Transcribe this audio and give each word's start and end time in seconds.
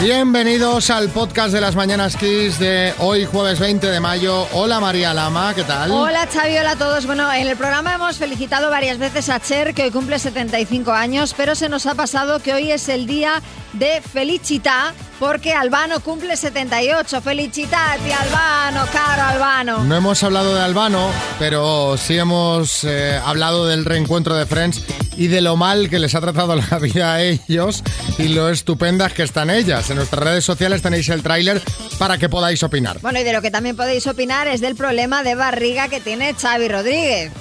Bienvenidos 0.00 0.90
al 0.90 1.08
podcast 1.08 1.52
de 1.52 1.60
las 1.60 1.74
Mañanas 1.74 2.16
Kiss 2.16 2.58
de 2.58 2.94
hoy 3.00 3.24
jueves 3.24 3.58
20 3.58 3.88
de 3.88 3.98
mayo. 3.98 4.46
Hola 4.52 4.78
María 4.78 5.12
Lama, 5.12 5.52
¿qué 5.54 5.64
tal? 5.64 5.90
Hola 5.90 6.26
Xavi, 6.32 6.56
hola 6.56 6.70
a 6.70 6.76
todos. 6.76 7.04
Bueno, 7.04 7.30
en 7.32 7.46
el 7.46 7.56
programa 7.56 7.94
hemos 7.94 8.16
felicitado 8.16 8.70
varias 8.70 8.98
veces 8.98 9.28
a 9.28 9.40
Cher, 9.40 9.74
que 9.74 9.82
hoy 9.82 9.90
cumple 9.90 10.18
75 10.18 10.92
años, 10.92 11.34
pero 11.36 11.54
se 11.56 11.68
nos 11.68 11.84
ha 11.86 11.94
pasado 11.94 12.38
que 12.38 12.54
hoy 12.54 12.70
es 12.70 12.88
el 12.88 13.06
día 13.06 13.42
de 13.72 14.00
Felicita, 14.00 14.94
porque 15.18 15.52
Albano 15.52 16.00
cumple 16.00 16.36
78. 16.36 17.20
Felicitati 17.20 18.10
Albano, 18.10 18.86
caro 18.92 19.22
Albano. 19.22 19.84
No 19.84 19.96
hemos 19.96 20.22
hablado 20.22 20.54
de 20.54 20.60
Albano, 20.60 21.10
pero 21.38 21.96
sí 21.96 22.18
hemos 22.18 22.84
eh, 22.84 23.20
hablado 23.24 23.66
del 23.66 23.84
reencuentro 23.84 24.34
de 24.36 24.46
Friends 24.46 24.84
y 25.16 25.26
de 25.26 25.40
lo 25.40 25.56
mal 25.56 25.90
que 25.90 25.98
les 25.98 26.14
ha 26.14 26.20
tratado 26.20 26.54
la 26.56 26.78
vida 26.80 27.14
a 27.14 27.22
ellos 27.22 27.82
y 28.18 28.28
lo 28.28 28.48
estupendas 28.48 29.12
que 29.12 29.22
están 29.22 29.50
ellas. 29.50 29.90
En 29.90 29.96
nuestras 29.96 30.22
redes 30.22 30.44
sociales 30.44 30.82
tenéis 30.82 31.08
el 31.08 31.22
tráiler 31.22 31.62
para 31.98 32.18
que 32.18 32.28
podáis 32.28 32.62
opinar. 32.62 33.00
Bueno, 33.00 33.20
y 33.20 33.24
de 33.24 33.32
lo 33.32 33.42
que 33.42 33.50
también 33.50 33.76
podéis 33.76 34.06
opinar 34.06 34.48
es 34.48 34.60
del 34.60 34.76
problema 34.76 35.22
de 35.22 35.34
barriga 35.34 35.88
que 35.88 36.00
tiene 36.00 36.34
Xavi 36.34 36.68
Rodríguez. 36.68 37.32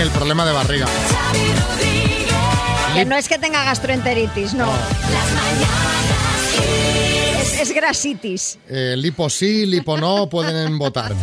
El 0.00 0.10
problema 0.10 0.46
de 0.46 0.52
barriga. 0.52 0.86
Que 2.94 3.04
no 3.06 3.16
es 3.16 3.28
que 3.28 3.38
tenga 3.38 3.64
gastroenteritis, 3.64 4.54
no. 4.54 4.70
Es, 7.40 7.60
es 7.60 7.74
grasitis. 7.74 8.58
Eh, 8.68 8.94
lipo 8.98 9.30
sí, 9.30 9.64
lipo 9.66 9.96
no, 9.96 10.28
pueden 10.28 10.78
votar. 10.78 11.14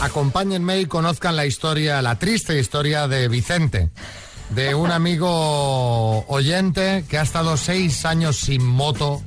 Acompáñenme 0.00 0.80
y 0.80 0.86
conozcan 0.86 1.36
la 1.36 1.46
historia, 1.46 2.02
la 2.02 2.18
triste 2.18 2.58
historia 2.58 3.06
de 3.06 3.28
Vicente, 3.28 3.90
de 4.48 4.74
un 4.74 4.90
amigo 4.90 6.26
oyente 6.26 7.04
que 7.08 7.18
ha 7.18 7.22
estado 7.22 7.56
seis 7.56 8.04
años 8.04 8.38
sin 8.38 8.66
moto 8.66 9.22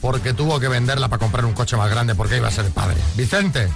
porque 0.00 0.32
tuvo 0.32 0.60
que 0.60 0.68
venderla 0.68 1.08
para 1.08 1.18
comprar 1.18 1.44
un 1.44 1.52
coche 1.52 1.76
más 1.76 1.90
grande 1.90 2.14
porque 2.14 2.36
iba 2.36 2.48
a 2.48 2.50
ser 2.50 2.66
padre. 2.70 2.96
Vicente. 3.16 3.68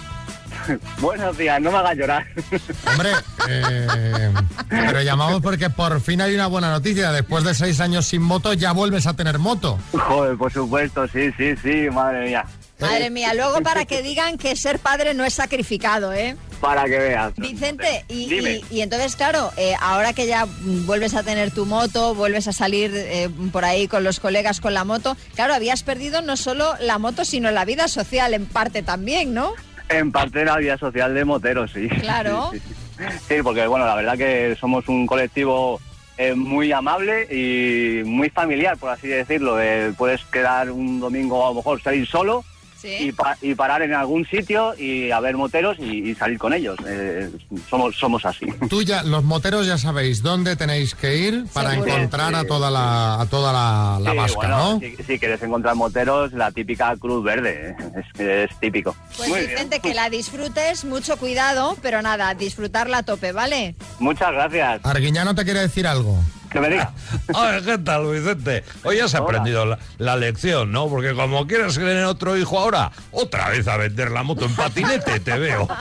Buenos 1.01 1.37
días, 1.39 1.61
no 1.61 1.71
me 1.73 1.79
hagas 1.79 1.97
llorar. 1.97 2.27
Hombre, 2.87 3.11
eh, 3.49 4.31
pero 4.69 5.03
llamamos 5.03 5.41
porque 5.43 5.71
por 5.71 6.01
fin 6.01 6.21
hay 6.21 6.35
una 6.35 6.47
buena 6.47 6.71
noticia. 6.71 7.11
Después 7.13 7.45
de 7.45 7.55
seis 7.55 7.81
años 7.81 8.07
sin 8.07 8.23
moto 8.23 8.53
ya 8.55 8.73
vuelves 8.73 9.07
a 9.07 9.15
tener 9.15 9.39
moto. 9.39 9.79
Joder, 9.93 10.37
por 10.37 10.53
supuesto, 10.53 11.07
sí, 11.09 11.31
sí, 11.37 11.55
sí, 11.63 11.91
madre 11.91 12.27
mía. 12.27 12.45
Madre 12.81 13.11
mía, 13.11 13.35
luego 13.35 13.61
para 13.63 13.87
que 13.87 14.03
digan 14.03 14.39
que 14.39 14.55
ser 14.55 14.79
padre 14.79 15.13
no 15.13 15.25
es 15.25 15.35
sacrificado, 15.35 16.13
¿eh? 16.13 16.37
Para 16.61 16.85
que 16.85 16.97
veas. 16.99 17.33
Vicente, 17.37 18.05
y, 18.09 18.29
Dime. 18.29 18.63
y- 18.71 18.77
y 18.77 18.81
entonces, 18.83 19.17
claro, 19.17 19.51
eh, 19.57 19.75
ahora 19.81 20.13
que 20.13 20.29
ya 20.29 20.47
vuelves 20.87 21.15
a 21.15 21.25
tener 21.25 21.51
tu 21.51 21.67
moto, 21.67 22.15
vuelves 22.15 22.47
a 22.47 22.53
salir 22.53 22.93
eh, 22.95 23.29
por 23.53 23.65
ahí 23.65 23.89
con 23.89 24.05
los 24.05 24.21
colegas 24.21 24.61
con 24.61 24.75
la 24.75 24.85
moto, 24.85 25.17
claro, 25.35 25.55
habías 25.55 25.83
perdido 25.83 26.23
no 26.23 26.37
solo 26.37 26.75
la 26.81 26.99
moto, 26.99 27.25
sino 27.25 27.51
la 27.51 27.65
vida 27.65 27.89
social 27.89 28.33
en 28.33 28.47
parte 28.47 28.83
también, 28.85 29.35
¿no? 29.35 29.55
En 29.89 30.13
parte 30.13 30.41
de 30.41 30.45
la 30.45 30.57
vida 30.59 30.77
social 30.77 31.15
de 31.15 31.25
moteros, 31.25 31.71
sí. 31.73 31.89
Claro. 31.89 32.51
Sí, 32.59 32.61
sí, 32.61 32.75
sí. 32.75 33.35
Sí, 33.37 33.43
porque 33.45 33.67
bueno, 33.69 33.87
la 33.87 33.95
verdad 33.95 34.19
que 34.19 34.57
somos 34.59 34.89
un 34.89 35.07
colectivo 35.07 35.81
eh, 36.17 36.35
muy 36.35 36.73
amable 36.73 37.29
y 37.31 38.03
muy 38.05 38.29
familiar, 38.29 38.77
por 38.77 38.91
así 38.91 39.07
decirlo. 39.07 39.61
Eh, 39.61 39.93
puedes 39.97 40.25
quedar 40.25 40.73
un 40.73 40.99
domingo 40.99 41.47
a 41.47 41.51
lo 41.51 41.55
mejor 41.55 41.81
salir 41.81 42.09
solo 42.09 42.45
y, 42.83 43.13
pa- 43.13 43.37
y 43.43 43.55
parar 43.55 43.83
en 43.83 43.95
algún 43.95 44.27
sitio 44.27 44.75
y 44.79 45.11
a 45.11 45.21
ver 45.21 45.37
moteros 45.37 45.77
y, 45.79 46.11
y 46.11 46.15
salir 46.15 46.39
con 46.39 46.53
ellos. 46.53 46.77
Eh, 46.87 47.31
somos, 47.69 47.97
somos 47.97 48.25
así. 48.25 48.47
Tú 48.69 48.83
ya, 48.83 49.03
los 49.03 49.25
moteros 49.25 49.67
ya 49.67 49.79
sabéis 49.79 50.23
dónde 50.23 50.57
tenéis 50.57 50.95
que 50.95 51.17
ir 51.17 51.45
para 51.53 51.71
Seguro. 51.73 51.89
encontrar 51.95 52.35
a 52.35 52.45
toda 52.45 52.71
la, 52.71 53.21
a 53.21 53.27
toda 53.27 53.53
la, 53.53 53.99
la 54.01 54.11
Sí, 54.13 54.17
vasca, 54.17 54.37
bueno, 54.37 54.59
¿no? 54.75 54.81
Si, 54.81 54.97
si 55.05 55.19
quieres 55.19 55.43
encontrar 55.43 55.75
moteros, 55.75 56.33
la 56.33 56.51
típica 56.53 56.95
cruz 56.97 57.25
verde, 57.25 57.77
eh, 57.79 58.03
es, 58.15 58.21
es 58.51 58.61
típico. 58.61 58.95
Pues 59.17 59.29
Muy 59.29 59.41
bien. 59.47 59.69
Que 59.83 59.95
la 59.95 60.11
disfrutes, 60.11 60.85
mucho 60.85 61.17
cuidado, 61.19 61.77
pero 61.83 62.03
nada, 62.03 62.35
disfrutarla 62.35 62.99
a 62.99 63.03
tope, 63.03 63.33
¿vale? 63.33 63.75
Muchas 63.99 64.33
gracias. 64.33 64.81
Arguiñano 64.85 65.35
te 65.35 65.45
quiere 65.45 65.61
decir 65.61 65.87
algo. 65.87 66.19
Que 66.61 66.69
me 66.69 66.71
diga. 66.71 66.93
Oye, 67.35 67.63
¿qué 67.65 67.79
tal, 67.79 68.07
Vicente? 68.11 68.65
Hoy 68.85 68.99
has 69.01 69.15
Hola. 69.15 69.25
aprendido 69.25 69.65
la, 69.67 69.79
la 69.99 70.17
lección, 70.17 70.73
¿no? 70.73 70.89
Porque 70.89 71.15
como 71.15 71.47
quieres 71.47 71.75
tener 71.75 72.05
otro 72.05 72.37
hijo 72.37 72.59
ahora, 72.59 72.91
otra 73.13 73.51
vez 73.51 73.69
a 73.69 73.77
vender 73.77 74.11
la 74.11 74.23
moto 74.23 74.45
en 74.45 74.55
patinete, 74.57 75.21
te 75.21 75.39
veo. 75.39 75.69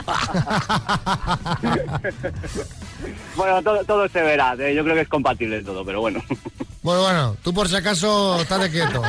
Bueno, 3.36 3.62
todo, 3.62 3.84
todo 3.84 4.08
se 4.08 4.20
verá. 4.20 4.54
eh, 4.58 4.74
Yo 4.74 4.82
creo 4.82 4.96
que 4.96 5.02
es 5.02 5.08
compatible 5.08 5.62
todo, 5.62 5.84
pero 5.84 6.00
bueno. 6.00 6.20
Bueno, 6.80 7.02
bueno, 7.02 7.36
tú 7.42 7.52
por 7.52 7.68
si 7.68 7.74
acaso 7.76 8.40
estate 8.40 8.70
quieto. 8.70 9.02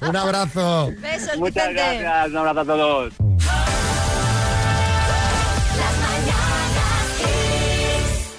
Un 0.00 0.16
abrazo. 0.16 0.90
Besos, 0.98 1.38
Muchas 1.38 1.68
Vicente. 1.68 2.00
gracias. 2.02 2.28
Un 2.30 2.36
abrazo 2.38 2.60
a 2.60 2.64
todos. 2.64 3.14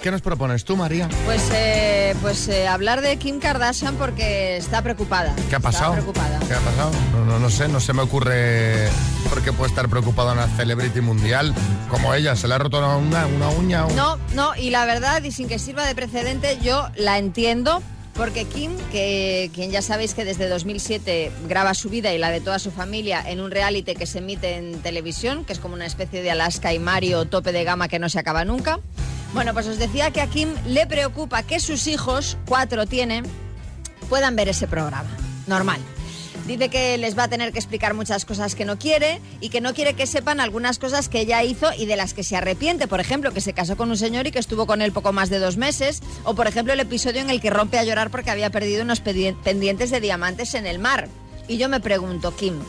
¿Qué 0.03 0.11
nos 0.11 0.21
propones 0.21 0.65
tú, 0.65 0.75
María? 0.75 1.07
Pues, 1.23 1.41
eh, 1.53 2.13
pues 2.21 2.49
eh, 2.49 2.67
hablar 2.67 2.99
de 2.99 3.15
Kim 3.15 3.39
Kardashian 3.39 3.95
porque 3.95 4.57
está 4.57 4.81
preocupada. 4.81 5.33
¿Qué 5.49 5.55
ha 5.55 5.61
pasado? 5.61 5.93
Está 5.93 6.03
preocupada. 6.03 6.39
¿Qué 6.45 6.53
ha 6.53 6.59
pasado? 6.59 6.91
No, 7.13 7.23
no, 7.25 7.39
no 7.39 7.49
sé, 7.49 7.69
no 7.69 7.79
se 7.79 7.93
me 7.93 8.01
ocurre 8.01 8.89
por 9.29 9.41
qué 9.41 9.53
puede 9.53 9.69
estar 9.69 9.87
preocupada 9.87 10.33
una 10.33 10.47
celebrity 10.57 10.99
mundial 10.99 11.55
como 11.89 12.13
ella. 12.13 12.35
¿Se 12.35 12.49
le 12.49 12.53
ha 12.55 12.57
roto 12.57 12.79
una, 12.79 12.97
uña- 12.97 13.27
una 13.33 13.47
uña? 13.49 13.85
o- 13.85 13.93
No, 13.93 14.17
no, 14.35 14.53
y 14.57 14.71
la 14.71 14.83
verdad, 14.85 15.23
y 15.23 15.31
sin 15.31 15.47
que 15.47 15.57
sirva 15.57 15.85
de 15.85 15.95
precedente, 15.95 16.57
yo 16.61 16.89
la 16.97 17.17
entiendo. 17.17 17.81
Porque 18.13 18.45
Kim, 18.45 18.73
que 18.91 19.49
quien 19.55 19.71
ya 19.71 19.81
sabéis 19.81 20.13
que 20.13 20.23
desde 20.23 20.47
2007 20.47 21.31
graba 21.47 21.73
su 21.73 21.89
vida 21.89 22.13
y 22.13 22.19
la 22.19 22.29
de 22.29 22.41
toda 22.41 22.59
su 22.59 22.69
familia 22.69 23.23
en 23.27 23.39
un 23.39 23.49
reality 23.49 23.95
que 23.95 24.05
se 24.05 24.19
emite 24.19 24.55
en 24.57 24.81
televisión, 24.83 25.45
que 25.45 25.53
es 25.53 25.57
como 25.59 25.73
una 25.73 25.87
especie 25.87 26.21
de 26.21 26.29
Alaska 26.29 26.73
y 26.73 26.77
Mario 26.79 27.25
tope 27.25 27.51
de 27.51 27.63
gama 27.63 27.87
que 27.87 27.97
no 27.97 28.09
se 28.09 28.19
acaba 28.19 28.45
nunca. 28.45 28.77
Bueno, 29.33 29.53
pues 29.53 29.67
os 29.67 29.79
decía 29.79 30.11
que 30.11 30.21
a 30.21 30.27
Kim 30.27 30.49
le 30.67 30.85
preocupa 30.85 31.41
que 31.41 31.59
sus 31.59 31.87
hijos, 31.87 32.37
cuatro 32.45 32.85
tienen, 32.85 33.25
puedan 34.07 34.35
ver 34.35 34.47
ese 34.47 34.67
programa. 34.67 35.09
Normal. 35.47 35.81
Dice 36.45 36.69
que 36.69 36.97
les 36.97 37.17
va 37.17 37.23
a 37.23 37.27
tener 37.29 37.51
que 37.51 37.57
explicar 37.57 37.95
muchas 37.95 38.25
cosas 38.25 38.53
que 38.53 38.63
no 38.63 38.77
quiere 38.77 39.21
y 39.39 39.49
que 39.49 39.59
no 39.59 39.73
quiere 39.73 39.95
que 39.95 40.05
sepan 40.05 40.39
algunas 40.39 40.77
cosas 40.77 41.09
que 41.09 41.21
ella 41.21 41.41
hizo 41.41 41.71
y 41.73 41.85
de 41.85 41.95
las 41.95 42.13
que 42.13 42.23
se 42.23 42.35
arrepiente. 42.35 42.87
Por 42.87 42.99
ejemplo, 42.99 43.31
que 43.31 43.41
se 43.41 43.53
casó 43.53 43.75
con 43.75 43.89
un 43.89 43.97
señor 43.97 44.27
y 44.27 44.31
que 44.31 44.39
estuvo 44.39 44.67
con 44.67 44.81
él 44.81 44.91
poco 44.91 45.13
más 45.13 45.29
de 45.29 45.39
dos 45.39 45.57
meses. 45.57 46.01
O, 46.25 46.35
por 46.35 46.45
ejemplo, 46.45 46.73
el 46.73 46.79
episodio 46.81 47.21
en 47.21 47.29
el 47.29 47.41
que 47.41 47.49
rompe 47.49 47.79
a 47.79 47.83
llorar 47.83 48.11
porque 48.11 48.29
había 48.29 48.51
perdido 48.51 48.83
unos 48.83 48.99
pendientes 48.99 49.89
de 49.89 50.01
diamantes 50.01 50.53
en 50.53 50.67
el 50.67 50.79
mar. 50.79 51.07
Y 51.47 51.57
yo 51.57 51.69
me 51.69 51.79
pregunto, 51.79 52.35
Kim, 52.35 52.59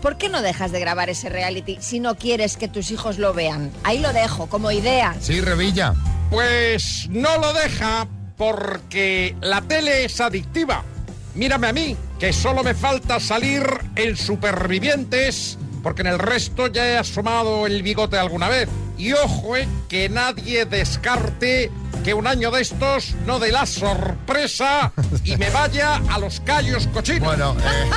¿por 0.00 0.16
qué 0.16 0.28
no 0.28 0.42
dejas 0.42 0.72
de 0.72 0.80
grabar 0.80 1.10
ese 1.10 1.28
reality 1.28 1.78
si 1.80 2.00
no 2.00 2.16
quieres 2.16 2.56
que 2.56 2.68
tus 2.68 2.90
hijos 2.90 3.18
lo 3.18 3.32
vean? 3.32 3.70
Ahí 3.84 3.98
lo 3.98 4.12
dejo, 4.12 4.46
como 4.48 4.70
idea. 4.70 5.14
Sí, 5.20 5.40
Revilla. 5.40 5.94
Pues 6.30 7.06
no 7.10 7.38
lo 7.38 7.52
deja 7.52 8.06
porque 8.36 9.36
la 9.40 9.60
tele 9.62 10.04
es 10.04 10.20
adictiva. 10.20 10.84
Mírame 11.34 11.68
a 11.68 11.72
mí, 11.72 11.96
que 12.18 12.32
solo 12.32 12.64
me 12.64 12.74
falta 12.74 13.20
salir 13.20 13.62
en 13.96 14.16
Supervivientes, 14.16 15.58
porque 15.82 16.02
en 16.02 16.08
el 16.08 16.18
resto 16.18 16.66
ya 16.66 16.88
he 16.88 16.96
asomado 16.96 17.66
el 17.66 17.82
bigote 17.82 18.18
alguna 18.18 18.48
vez. 18.48 18.68
Y 18.98 19.12
ojo, 19.12 19.56
eh, 19.56 19.68
que 19.88 20.08
nadie 20.08 20.64
descarte 20.64 21.70
que 22.04 22.14
un 22.14 22.26
año 22.26 22.50
de 22.50 22.62
estos 22.62 23.14
no 23.26 23.38
dé 23.38 23.52
la 23.52 23.66
sorpresa 23.66 24.92
y 25.24 25.36
me 25.36 25.50
vaya 25.50 25.96
a 26.08 26.18
los 26.18 26.40
callos 26.40 26.86
cochinos. 26.88 27.28
Bueno, 27.28 27.56
eh, 27.58 27.90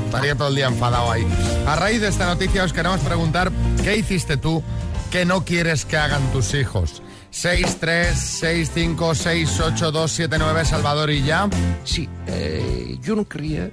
estaría 0.06 0.34
todo 0.34 0.48
el 0.48 0.54
día 0.54 0.66
enfadado 0.66 1.10
ahí. 1.10 1.26
A 1.66 1.76
raíz 1.76 2.00
de 2.00 2.08
esta 2.08 2.26
noticia 2.26 2.64
os 2.64 2.72
queremos 2.72 3.00
preguntar, 3.00 3.52
¿qué 3.82 3.96
hiciste 3.96 4.36
tú 4.36 4.62
que 5.10 5.24
no 5.24 5.44
quieres 5.44 5.84
que 5.84 5.96
hagan 5.96 6.22
tus 6.32 6.54
hijos? 6.54 7.02
6, 7.30 7.78
3, 7.80 8.16
6, 8.16 8.70
5, 8.72 9.14
6, 9.14 9.60
8, 9.60 9.92
2, 9.92 10.12
7, 10.12 10.36
9, 10.38 10.64
Salvador 10.64 11.10
y 11.10 11.24
ya. 11.24 11.48
Sí, 11.82 12.08
eh, 12.28 12.96
yo 13.02 13.16
no 13.16 13.28
querría, 13.28 13.70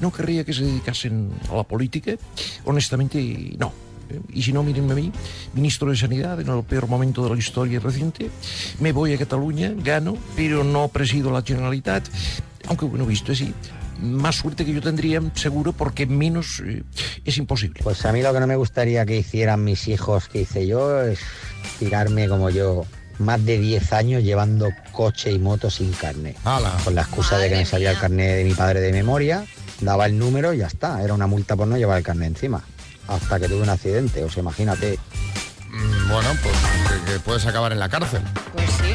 no 0.00 0.12
querría 0.12 0.44
que 0.44 0.52
se 0.52 0.64
dedicasen 0.64 1.30
a 1.50 1.54
la 1.56 1.62
política. 1.62 2.16
Honestamente, 2.64 3.54
no. 3.56 3.87
Y 4.32 4.42
si 4.42 4.52
no, 4.52 4.62
mírenme 4.62 4.92
a 4.92 4.96
mí, 4.96 5.12
ministro 5.54 5.90
de 5.90 5.96
Sanidad 5.96 6.40
en 6.40 6.48
el 6.48 6.62
peor 6.64 6.86
momento 6.86 7.22
de 7.24 7.30
la 7.30 7.36
historia 7.36 7.80
reciente. 7.80 8.30
Me 8.80 8.92
voy 8.92 9.14
a 9.14 9.18
Cataluña, 9.18 9.72
gano, 9.76 10.16
pero 10.36 10.64
no 10.64 10.88
presido 10.88 11.30
la 11.30 11.42
Generalitat. 11.42 12.08
Aunque, 12.66 12.86
bueno, 12.86 13.06
visto 13.06 13.32
así, 13.32 13.52
más 14.00 14.36
suerte 14.36 14.64
que 14.64 14.72
yo 14.72 14.80
tendría, 14.80 15.22
seguro, 15.34 15.72
porque 15.72 16.06
menos 16.06 16.62
eh, 16.64 16.82
es 17.24 17.36
imposible. 17.38 17.80
Pues 17.82 18.04
a 18.04 18.12
mí 18.12 18.22
lo 18.22 18.32
que 18.32 18.40
no 18.40 18.46
me 18.46 18.56
gustaría 18.56 19.04
que 19.06 19.16
hicieran 19.16 19.64
mis 19.64 19.88
hijos 19.88 20.28
que 20.28 20.42
hice 20.42 20.66
yo 20.66 21.02
es 21.02 21.20
tirarme 21.78 22.28
como 22.28 22.50
yo 22.50 22.84
más 23.18 23.44
de 23.44 23.58
10 23.58 23.92
años 23.92 24.22
llevando 24.22 24.68
coche 24.92 25.32
y 25.32 25.38
moto 25.38 25.70
sin 25.70 25.92
carne. 25.92 26.36
Hala. 26.44 26.76
Con 26.84 26.94
la 26.94 27.02
excusa 27.02 27.38
de 27.38 27.48
que 27.48 27.56
me 27.56 27.64
salía 27.64 27.90
el 27.90 27.98
carnet 27.98 28.36
de 28.36 28.44
mi 28.44 28.54
padre 28.54 28.80
de 28.80 28.92
memoria 28.92 29.44
Daba 29.80 30.06
el 30.06 30.18
número 30.18 30.52
y 30.52 30.58
ya 30.58 30.66
está. 30.66 31.02
Era 31.02 31.14
una 31.14 31.26
multa 31.26 31.56
por 31.56 31.68
no 31.68 31.76
llevar 31.76 31.98
el 31.98 32.04
carnet 32.04 32.28
encima. 32.28 32.62
Hasta 33.08 33.40
que 33.40 33.48
tuve 33.48 33.62
un 33.62 33.68
accidente, 33.70 34.22
o 34.24 34.30
sea, 34.30 34.42
imagínate. 34.42 34.98
Mm, 35.70 36.08
Bueno, 36.10 36.28
pues 36.42 36.54
que, 37.06 37.12
que 37.12 37.20
puedes 37.20 37.44
acabar 37.46 37.72
en 37.72 37.78
la 37.78 37.88
cárcel. 37.88 38.22
Pues 38.52 38.66
sí. 38.70 38.94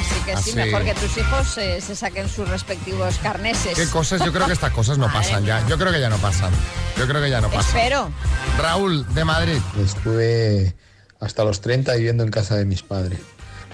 Así 0.00 0.20
que 0.26 0.32
sí, 0.32 0.50
Así. 0.50 0.54
mejor 0.56 0.84
que 0.84 0.94
tus 0.94 1.16
hijos 1.16 1.58
eh, 1.58 1.80
se 1.80 1.94
saquen 1.96 2.28
sus 2.28 2.48
respectivos 2.48 3.16
carneses. 3.22 3.74
¿Qué 3.76 3.86
cosas? 3.88 4.22
Yo 4.24 4.32
creo 4.32 4.46
que 4.46 4.52
estas 4.52 4.72
cosas 4.72 4.98
no 4.98 5.06
pasan 5.12 5.44
ya. 5.44 5.66
Yo 5.68 5.78
creo 5.78 5.92
que 5.92 6.00
ya 6.00 6.08
no 6.10 6.18
pasan. 6.18 6.52
Yo 6.98 7.06
creo 7.06 7.22
que 7.22 7.30
ya 7.30 7.40
no 7.40 7.48
pasan. 7.50 7.76
Espero. 7.76 8.10
Raúl, 8.58 9.06
de 9.14 9.24
Madrid. 9.24 9.58
Estuve 9.82 10.74
hasta 11.20 11.44
los 11.44 11.60
30 11.60 11.94
viviendo 11.94 12.22
en 12.24 12.30
casa 12.30 12.56
de 12.56 12.64
mis 12.64 12.82
padres. 12.82 13.18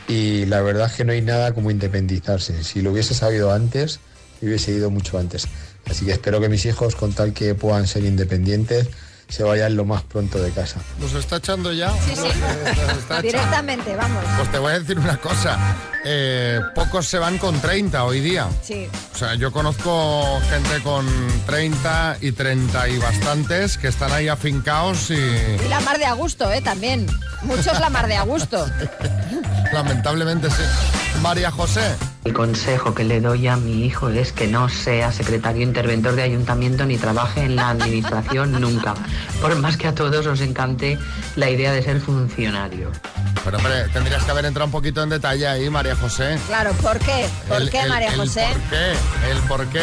Y 0.08 0.46
la 0.46 0.60
verdad 0.60 0.86
es 0.88 0.92
que 0.94 1.04
no 1.04 1.12
hay 1.12 1.22
nada 1.22 1.52
como 1.54 1.70
independizarse. 1.70 2.64
Si 2.64 2.82
lo 2.82 2.92
hubiese 2.92 3.14
sabido 3.14 3.52
antes, 3.52 4.00
hubiese 4.42 4.72
ido 4.72 4.90
mucho 4.90 5.18
antes. 5.18 5.46
Así 5.88 6.04
que 6.04 6.12
espero 6.12 6.40
que 6.40 6.48
mis 6.48 6.64
hijos, 6.66 6.96
con 6.96 7.12
tal 7.12 7.32
que 7.32 7.54
puedan 7.54 7.86
ser 7.86 8.04
independientes, 8.04 8.88
se 9.30 9.42
vayan 9.42 9.76
lo 9.76 9.84
más 9.84 10.02
pronto 10.02 10.42
de 10.42 10.50
casa. 10.50 10.80
¿Nos 10.98 11.14
está 11.14 11.36
echando 11.36 11.72
ya? 11.72 11.90
Sí, 11.92 12.14
sí. 12.16 12.26
Está 12.26 13.20
echando. 13.20 13.22
Directamente, 13.22 13.96
vamos. 13.96 14.24
Pues 14.36 14.50
te 14.50 14.58
voy 14.58 14.72
a 14.72 14.80
decir 14.80 14.98
una 14.98 15.16
cosa. 15.18 15.58
Eh, 16.04 16.60
pocos 16.74 17.06
se 17.06 17.18
van 17.18 17.38
con 17.38 17.60
30 17.60 18.04
hoy 18.04 18.20
día. 18.20 18.48
Sí. 18.62 18.88
O 19.14 19.16
sea, 19.16 19.34
yo 19.34 19.52
conozco 19.52 20.40
gente 20.50 20.82
con 20.82 21.06
30 21.46 22.18
y 22.20 22.32
30 22.32 22.88
y 22.88 22.98
bastantes 22.98 23.78
que 23.78 23.88
están 23.88 24.12
ahí 24.12 24.28
afincados 24.28 25.10
y 25.10 25.14
Y 25.14 25.68
la 25.68 25.80
mar 25.80 25.98
de 25.98 26.06
a 26.06 26.14
gusto, 26.14 26.50
¿eh? 26.50 26.60
También. 26.60 27.06
Muchos 27.42 27.78
la 27.80 27.90
mar 27.90 28.08
de 28.08 28.16
a 28.16 28.22
gusto. 28.22 28.66
lamentablemente 29.72 30.50
sí. 30.50 30.62
María 31.22 31.50
José. 31.50 31.96
El 32.24 32.32
consejo 32.34 32.94
que 32.94 33.04
le 33.04 33.20
doy 33.20 33.46
a 33.48 33.56
mi 33.56 33.84
hijo 33.84 34.08
es 34.08 34.32
que 34.32 34.46
no 34.46 34.68
sea 34.68 35.10
secretario 35.12 35.62
interventor 35.62 36.14
de 36.14 36.22
ayuntamiento 36.22 36.84
ni 36.86 36.96
trabaje 36.98 37.42
en 37.44 37.56
la 37.56 37.70
administración 37.70 38.52
nunca, 38.60 38.94
por 39.40 39.54
más 39.56 39.76
que 39.76 39.88
a 39.88 39.94
todos 39.94 40.26
os 40.26 40.40
encante 40.40 40.98
la 41.36 41.50
idea 41.50 41.72
de 41.72 41.82
ser 41.82 42.00
funcionario. 42.00 42.90
Pero 43.44 43.56
hombre, 43.56 43.88
tendrías 43.92 44.22
que 44.24 44.30
haber 44.30 44.44
entrado 44.44 44.66
un 44.66 44.72
poquito 44.72 45.02
en 45.02 45.08
detalle 45.08 45.46
ahí, 45.46 45.70
María 45.70 45.96
José. 45.96 46.38
Claro, 46.46 46.72
¿por 46.74 46.98
qué? 46.98 47.26
¿Por 47.48 47.62
El- 47.62 47.70
qué, 47.70 47.80
el- 47.82 47.88
María 47.88 48.08
el 48.12 48.16
José? 48.20 48.46
¿Por 48.52 48.62
qué? 48.70 49.30
El 49.30 49.38
por 49.48 49.66
qué. 49.68 49.82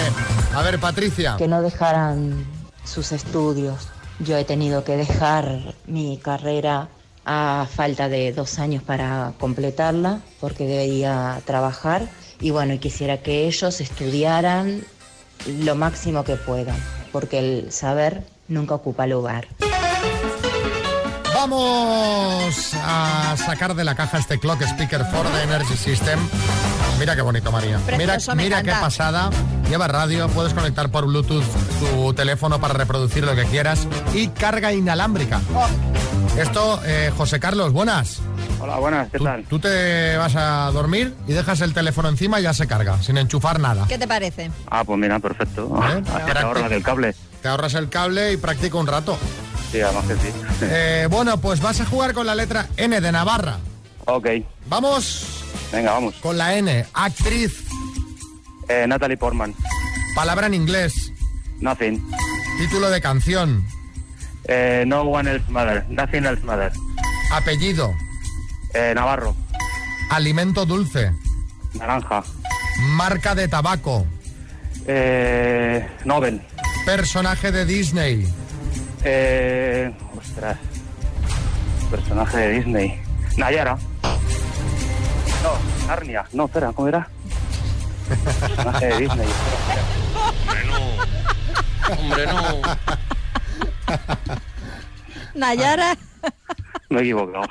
A 0.55 0.61
ver, 0.61 0.79
Patricia. 0.79 1.35
que 1.37 1.47
no 1.47 1.61
dejaran 1.61 2.45
sus 2.83 3.11
estudios. 3.11 3.87
Yo 4.19 4.37
he 4.37 4.45
tenido 4.45 4.83
que 4.83 4.95
dejar 4.95 5.73
mi 5.87 6.17
carrera 6.17 6.87
a 7.27 7.67
falta 7.69 8.07
de 8.07 8.31
dos 8.31 8.57
años 8.57 8.81
para 8.81 9.33
completarla 9.37 10.21
porque 10.39 10.65
debía 10.65 11.41
trabajar 11.45 12.07
y 12.39 12.51
bueno, 12.51 12.73
y 12.73 12.79
quisiera 12.79 13.17
que 13.17 13.45
ellos 13.47 13.81
estudiaran 13.81 14.83
lo 15.45 15.75
máximo 15.75 16.23
que 16.23 16.37
puedan 16.37 16.77
porque 17.11 17.39
el 17.39 17.71
saber 17.71 18.23
nunca 18.47 18.75
ocupa 18.75 19.05
lugar. 19.07 19.47
Vamos 21.33 22.73
a 22.73 23.35
sacar 23.37 23.75
de 23.75 23.83
la 23.83 23.95
caja 23.95 24.17
este 24.17 24.39
Clock 24.39 24.61
Speaker 24.61 25.05
4 25.11 25.29
de 25.35 25.43
Energy 25.43 25.75
System. 25.75 26.19
Mira 26.99 27.15
qué 27.15 27.21
bonito, 27.21 27.51
María. 27.51 27.77
Mira, 27.85 27.97
Precioso, 28.13 28.35
me 28.35 28.43
mira 28.43 28.63
qué 28.63 28.71
pasada. 28.71 29.29
Lleva 29.69 29.87
radio, 29.87 30.27
puedes 30.29 30.53
conectar 30.53 30.89
por 30.89 31.05
Bluetooth 31.05 31.43
tu 31.79 32.13
teléfono 32.13 32.59
para 32.59 32.73
reproducir 32.73 33.23
lo 33.23 33.35
que 33.35 33.43
quieras 33.45 33.87
y 34.13 34.29
carga 34.29 34.73
inalámbrica. 34.73 35.39
Oh, 35.53 35.67
Esto, 36.39 36.79
eh, 36.85 37.11
José 37.15 37.39
Carlos, 37.39 37.71
buenas. 37.73 38.19
Hola, 38.59 38.77
buenas, 38.77 39.09
¿qué 39.11 39.19
Tú, 39.19 39.23
tal? 39.25 39.43
tú 39.47 39.59
te 39.59 40.17
vas 40.17 40.35
a 40.35 40.71
dormir 40.71 41.13
y 41.27 41.33
dejas 41.33 41.61
el 41.61 41.73
teléfono 41.73 42.09
encima 42.09 42.39
y 42.39 42.43
ya 42.43 42.53
se 42.53 42.65
carga, 42.65 43.01
sin 43.03 43.17
enchufar 43.17 43.59
nada. 43.59 43.85
¿Qué 43.87 43.97
te 43.99 44.07
parece? 44.07 44.49
Ah, 44.71 44.83
pues 44.83 44.97
mira, 44.97 45.19
perfecto. 45.19 45.79
¿Eh? 45.95 46.01
Te 46.33 46.39
ahorras 46.39 46.71
el 46.71 46.81
cable. 46.83 47.15
Te 47.41 47.47
ahorras 47.49 47.73
el 47.75 47.89
cable 47.89 48.33
y 48.33 48.37
practica 48.37 48.77
un 48.77 48.87
rato. 48.87 49.17
Sí, 49.71 49.81
además 49.81 50.05
que 50.05 50.15
sí. 50.15 50.33
Eh, 50.61 51.07
bueno, 51.11 51.37
pues 51.39 51.59
vas 51.61 51.79
a 51.81 51.85
jugar 51.85 52.13
con 52.13 52.25
la 52.25 52.33
letra 52.33 52.67
N 52.77 52.99
de 52.99 53.11
Navarra. 53.11 53.57
ok, 54.05 54.27
Vamos 54.69 55.36
venga, 55.71 55.91
vamos. 55.91 56.15
con 56.15 56.37
la 56.37 56.55
N. 56.55 56.85
Actriz. 56.93 57.63
Eh, 58.69 58.85
Natalie 58.87 59.17
Portman, 59.17 59.53
Palabra 60.15 60.47
en 60.47 60.53
inglés. 60.53 61.11
Nothing. 61.59 62.01
Título 62.59 62.89
de 62.89 62.99
canción. 63.01 63.65
Eh, 64.45 64.83
no 64.87 65.01
One 65.01 65.31
Else 65.31 65.49
Matter, 65.51 65.85
Nothing 65.89 66.25
Else 66.25 66.43
Matter. 66.43 66.71
Apellido. 67.31 67.93
Eh, 68.73 68.93
Navarro, 68.95 69.35
Alimento 70.11 70.65
dulce. 70.65 71.11
Naranja. 71.73 72.23
Marca 72.91 73.35
de 73.35 73.47
tabaco. 73.47 74.05
Eh, 74.85 75.85
Nobel. 76.05 76.41
Personaje 76.85 77.51
de 77.51 77.65
Disney. 77.65 78.27
Eh, 79.03 79.91
ostras. 80.17 80.57
Personaje 81.91 82.37
de 82.37 82.49
Disney. 82.53 83.01
Nayara. 83.37 83.77
No, 85.87 85.93
Narnia. 85.93 86.25
No, 86.33 86.45
espera, 86.45 86.71
¿cómo 86.73 86.87
era? 86.89 87.07
Personaje 88.41 88.85
de 88.87 88.97
Disney. 88.99 89.27
Hombre, 91.97 92.25
no. 92.27 92.61
Nayara. 95.33 95.97
Me 96.89 96.99
he 96.99 97.03
equivocado. 97.03 97.43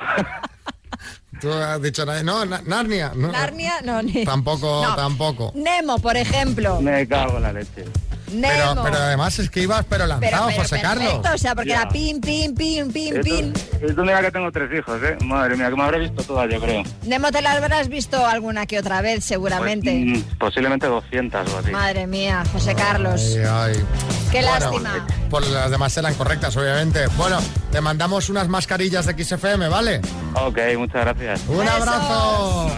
Tú 1.41 1.51
has 1.53 1.81
dicho 1.81 2.05
na- 2.05 2.21
no, 2.23 2.45
Na- 2.45 2.61
Narnia. 2.65 3.11
No, 3.15 3.31
Narnia, 3.31 3.81
no, 3.83 4.01
ni... 4.01 4.23
Tampoco, 4.25 4.83
No. 4.83 4.95
tampoco. 4.95 5.51
Nemo, 5.55 5.99
por 5.99 6.17
ejemplo. 6.17 6.81
Me 6.81 7.07
cago 7.07 7.37
en 7.37 7.43
la 7.43 7.53
leche. 7.53 7.85
Pero, 8.29 8.81
además 8.81 9.39
es 9.39 9.49
que 9.49 9.61
ibas 9.61 9.85
pero 9.89 10.05
lanzado, 10.05 10.47
pero 10.47 10.61
José 10.61 10.77
perfecto, 10.79 10.87
Carlos. 11.21 11.33
O 11.33 11.37
sea, 11.37 11.55
porque 11.55 11.69
Ya. 11.69 11.81
era 11.81 11.89
pin, 11.89 12.19
pin, 12.21 12.53
pin, 12.53 12.91
pin, 12.91 13.17
Esto, 13.17 13.23
pin. 13.23 13.53
esto 13.81 14.01
mira 14.03 14.21
que 14.21 14.31
tengo 14.31 14.51
tres 14.51 14.69
hijos, 14.77 15.01
¿eh? 15.03 15.17
Madre 15.23 15.55
mía, 15.55 15.69
que 15.69 15.75
me 15.75 15.83
habré 15.83 15.99
visto 15.99 16.23
todas, 16.23 16.49
yo 16.51 16.59
creo. 16.59 16.83
Nemo 17.03 17.31
te 17.31 17.41
la 17.41 17.53
habrás 17.53 17.87
visto 17.87 18.25
alguna 18.25 18.65
que 18.65 18.79
otra 18.79 19.01
vez, 19.01 19.23
seguramente. 19.23 19.91
Pues, 20.11 20.23
mm, 20.25 20.37
posiblemente 20.37 20.87
200 20.87 21.53
o 21.53 21.57
así. 21.59 21.71
Madre 21.71 22.05
mía, 22.07 22.43
José 22.51 22.75
Carlos. 22.75 23.21
Ay, 23.37 23.43
ay. 23.45 23.85
Qué 24.31 24.41
Bueno, 24.41 24.59
lástima. 24.59 25.07
Pues 25.29 25.49
las 25.49 25.71
demás 25.71 25.95
eran 25.97 26.13
correctas, 26.15 26.55
obviamente. 26.57 27.07
Bueno, 27.15 27.39
te 27.71 27.79
mandamos 27.79 28.29
unas 28.29 28.49
mascarillas 28.49 29.05
de 29.05 29.23
XFM, 29.23 29.69
¿vale? 29.69 30.01
Ok, 30.33 30.57
muchas 30.77 31.05
gracias. 31.05 31.41
Un 31.47 31.59
Besos. 31.59 31.71
abrazo. 31.87 32.71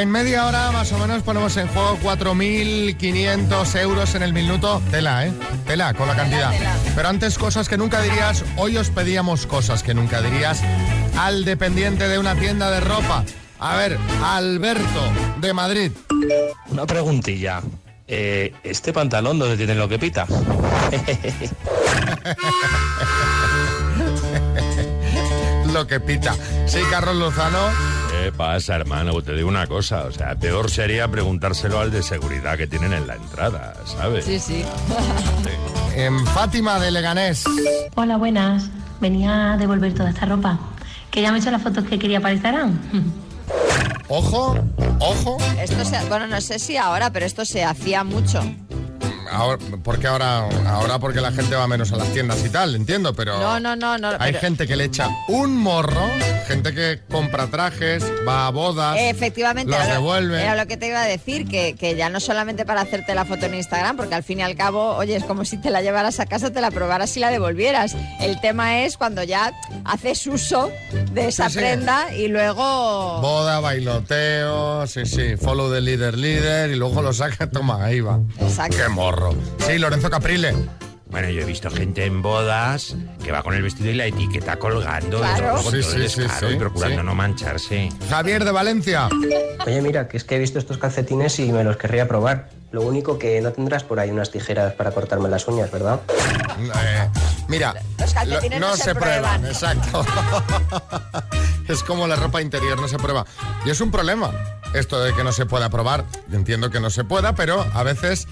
En 0.00 0.10
media 0.10 0.46
hora 0.46 0.70
más 0.72 0.90
o 0.92 0.98
menos 0.98 1.22
ponemos 1.22 1.54
en 1.58 1.68
juego 1.68 1.98
4.500 2.02 3.80
euros 3.80 4.14
en 4.14 4.22
el 4.22 4.32
minuto. 4.32 4.80
Tela, 4.90 5.26
¿eh? 5.26 5.32
Tela 5.66 5.92
con 5.92 6.08
la 6.08 6.16
cantidad. 6.16 6.50
tela. 6.52 6.74
Pero 6.94 7.06
antes 7.06 7.36
cosas 7.36 7.68
que 7.68 7.76
nunca 7.76 8.00
dirías. 8.00 8.42
Hoy 8.56 8.78
os 8.78 8.88
pedíamos 8.88 9.46
cosas 9.46 9.82
que 9.82 9.92
nunca 9.92 10.22
dirías 10.22 10.62
al 11.18 11.44
dependiente 11.44 12.08
de 12.08 12.18
una 12.18 12.34
tienda 12.34 12.70
de 12.70 12.80
ropa. 12.80 13.24
A 13.58 13.76
ver, 13.76 13.98
Alberto 14.24 15.12
de 15.36 15.52
Madrid. 15.52 15.92
Una 16.68 16.86
preguntilla. 16.86 17.60
Eh, 18.08 18.54
¿Este 18.64 18.94
pantalón 18.94 19.38
dónde 19.38 19.58
tiene 19.58 19.74
lo 19.74 19.86
que 19.86 19.98
pita? 19.98 20.26
Lo 25.72 25.86
que 25.86 26.00
pita. 26.00 26.34
Sí, 26.66 26.80
Carlos 26.90 27.14
Lozano. 27.14 27.99
¿Qué 28.22 28.32
pasa, 28.32 28.76
hermano? 28.76 29.12
Pues 29.12 29.24
Te 29.24 29.34
digo 29.34 29.48
una 29.48 29.66
cosa. 29.66 30.04
O 30.04 30.12
sea, 30.12 30.34
peor 30.34 30.70
sería 30.70 31.08
preguntárselo 31.08 31.80
al 31.80 31.90
de 31.90 32.02
seguridad 32.02 32.58
que 32.58 32.66
tienen 32.66 32.92
en 32.92 33.06
la 33.06 33.14
entrada, 33.14 33.74
¿sabes? 33.86 34.26
Sí, 34.26 34.38
sí. 34.38 34.62
En 35.96 36.26
Fátima 36.26 36.78
de 36.78 36.90
Leganés. 36.90 37.44
Hola, 37.94 38.18
buenas. 38.18 38.68
Venía 39.00 39.54
a 39.54 39.56
devolver 39.56 39.94
toda 39.94 40.10
esta 40.10 40.26
ropa. 40.26 40.58
Que 41.10 41.22
ya 41.22 41.32
me 41.32 41.38
he 41.38 41.40
hecho 41.40 41.50
las 41.50 41.62
fotos 41.62 41.84
que 41.84 41.98
quería 41.98 42.20
para 42.20 42.34
Instagram. 42.34 42.78
Ojo, 44.08 44.54
ojo. 44.98 45.38
Esto 45.58 45.84
se, 45.84 46.04
bueno, 46.08 46.26
no 46.26 46.40
sé 46.42 46.58
si 46.58 46.76
ahora, 46.76 47.10
pero 47.10 47.24
esto 47.24 47.44
se 47.46 47.64
hacía 47.64 48.04
mucho. 48.04 48.42
Ahora, 49.30 49.58
porque 49.84 50.06
ahora, 50.06 50.48
ahora 50.66 50.98
porque 50.98 51.20
la 51.20 51.30
gente 51.32 51.54
va 51.54 51.66
menos 51.66 51.92
a 51.92 51.96
las 51.96 52.08
tiendas 52.12 52.44
y 52.44 52.48
tal, 52.48 52.74
entiendo, 52.74 53.14
pero 53.14 53.38
No, 53.38 53.60
no, 53.60 53.76
no, 53.76 53.96
no. 53.98 54.08
hay 54.18 54.32
pero- 54.32 54.40
gente 54.40 54.66
que 54.66 54.76
le 54.76 54.84
echa 54.84 55.08
un 55.28 55.56
morro, 55.56 56.02
gente 56.48 56.74
que 56.74 57.00
compra 57.10 57.46
trajes, 57.46 58.04
va 58.26 58.46
a 58.46 58.50
bodas, 58.50 58.96
Efectivamente, 58.98 59.70
los 59.76 59.86
devuelve. 59.86 60.42
era 60.42 60.56
lo 60.56 60.66
que 60.66 60.76
te 60.76 60.88
iba 60.88 61.00
a 61.00 61.06
decir, 61.06 61.46
que, 61.48 61.74
que 61.76 61.94
ya 61.96 62.08
no 62.10 62.18
solamente 62.20 62.64
para 62.64 62.80
hacerte 62.80 63.14
la 63.14 63.24
foto 63.24 63.46
en 63.46 63.54
Instagram, 63.54 63.96
porque 63.96 64.14
al 64.14 64.22
fin 64.24 64.40
y 64.40 64.42
al 64.42 64.56
cabo, 64.56 64.96
oye, 64.96 65.14
es 65.16 65.24
como 65.24 65.44
si 65.44 65.56
te 65.58 65.70
la 65.70 65.80
llevaras 65.80 66.18
a 66.20 66.26
casa, 66.26 66.50
te 66.52 66.60
la 66.60 66.70
probaras 66.70 67.16
y 67.16 67.20
la 67.20 67.30
devolvieras. 67.30 67.94
El 68.20 68.40
tema 68.40 68.80
es 68.82 68.96
cuando 68.96 69.22
ya 69.22 69.52
haces 69.84 70.26
uso 70.26 70.70
de 71.12 71.28
esa 71.28 71.48
Sí, 71.48 71.54
sí. 71.54 71.58
prenda 71.60 72.14
y 72.14 72.28
luego... 72.28 73.20
Boda, 73.20 73.60
bailoteo, 73.60 74.86
sí, 74.86 75.06
sí, 75.06 75.36
follow 75.36 75.70
the 75.72 75.80
leader, 75.80 76.16
leader, 76.18 76.70
y 76.70 76.74
luego 76.76 77.00
lo 77.02 77.12
saca, 77.12 77.48
toma, 77.48 77.84
ahí 77.84 78.00
va. 78.00 78.18
Exacto. 78.40 78.76
Qué 78.76 78.88
morro. 78.88 79.19
Sí, 79.58 79.78
Lorenzo 79.78 80.10
Caprile. 80.10 80.54
Bueno, 81.06 81.28
yo 81.28 81.40
he 81.40 81.44
visto 81.44 81.68
gente 81.70 82.04
en 82.04 82.22
bodas 82.22 82.94
que 83.24 83.32
va 83.32 83.42
con 83.42 83.52
el 83.54 83.62
vestido 83.62 83.90
y 83.90 83.94
la 83.94 84.06
etiqueta 84.06 84.56
colgando. 84.60 85.18
Claro. 85.18 85.58
Sí, 85.58 85.82
sí, 85.82 86.08
sí, 86.08 86.22
y 86.52 86.56
procurando 86.56 87.00
sí. 87.00 87.04
no 87.06 87.14
mancharse. 87.16 87.88
Javier 88.08 88.44
de 88.44 88.52
Valencia. 88.52 89.08
Oye, 89.66 89.82
mira, 89.82 90.06
que 90.06 90.16
es 90.18 90.22
que 90.24 90.36
he 90.36 90.38
visto 90.38 90.60
estos 90.60 90.78
calcetines 90.78 91.36
y 91.40 91.50
me 91.50 91.64
los 91.64 91.76
querría 91.76 92.06
probar. 92.06 92.48
Lo 92.70 92.82
único 92.82 93.18
que 93.18 93.40
no 93.40 93.50
tendrás 93.50 93.82
por 93.82 93.98
ahí 93.98 94.10
unas 94.10 94.30
tijeras 94.30 94.74
para 94.74 94.92
cortarme 94.92 95.28
las 95.28 95.48
uñas, 95.48 95.72
¿verdad? 95.72 96.00
Eh, 96.60 97.08
mira, 97.48 97.74
Los 97.98 98.14
calcetines 98.14 98.60
lo- 98.60 98.68
no 98.68 98.76
se 98.76 98.94
prueban. 98.94 99.44
exacto. 99.44 100.04
es 101.68 101.82
como 101.82 102.06
la 102.06 102.14
ropa 102.14 102.40
interior, 102.40 102.80
no 102.80 102.86
se 102.86 102.98
prueba. 102.98 103.26
Y 103.64 103.70
es 103.70 103.80
un 103.80 103.90
problema 103.90 104.30
esto 104.74 105.00
de 105.02 105.12
que 105.14 105.24
no 105.24 105.32
se 105.32 105.46
pueda 105.46 105.68
probar. 105.70 106.04
Entiendo 106.32 106.70
que 106.70 106.80
no 106.80 106.90
se 106.90 107.04
pueda, 107.04 107.34
pero 107.34 107.64
a 107.74 107.82
veces... 107.82 108.26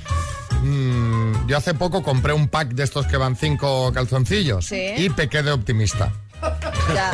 mm, 0.62 1.47
yo 1.47 1.57
hace 1.57 1.75
poco 1.75 2.02
compré 2.02 2.33
un 2.33 2.49
pack 2.49 2.68
de 2.71 2.85
estos 2.85 3.07
que 3.07 3.16
van 3.16 3.37
cinco 3.37 3.92
calzoncillos 3.92 4.66
Sí. 4.66 4.92
y 4.97 5.11
pequé 5.11 5.42
de 5.42 5.52
optimista. 5.52 6.12
Ya. 6.95 7.11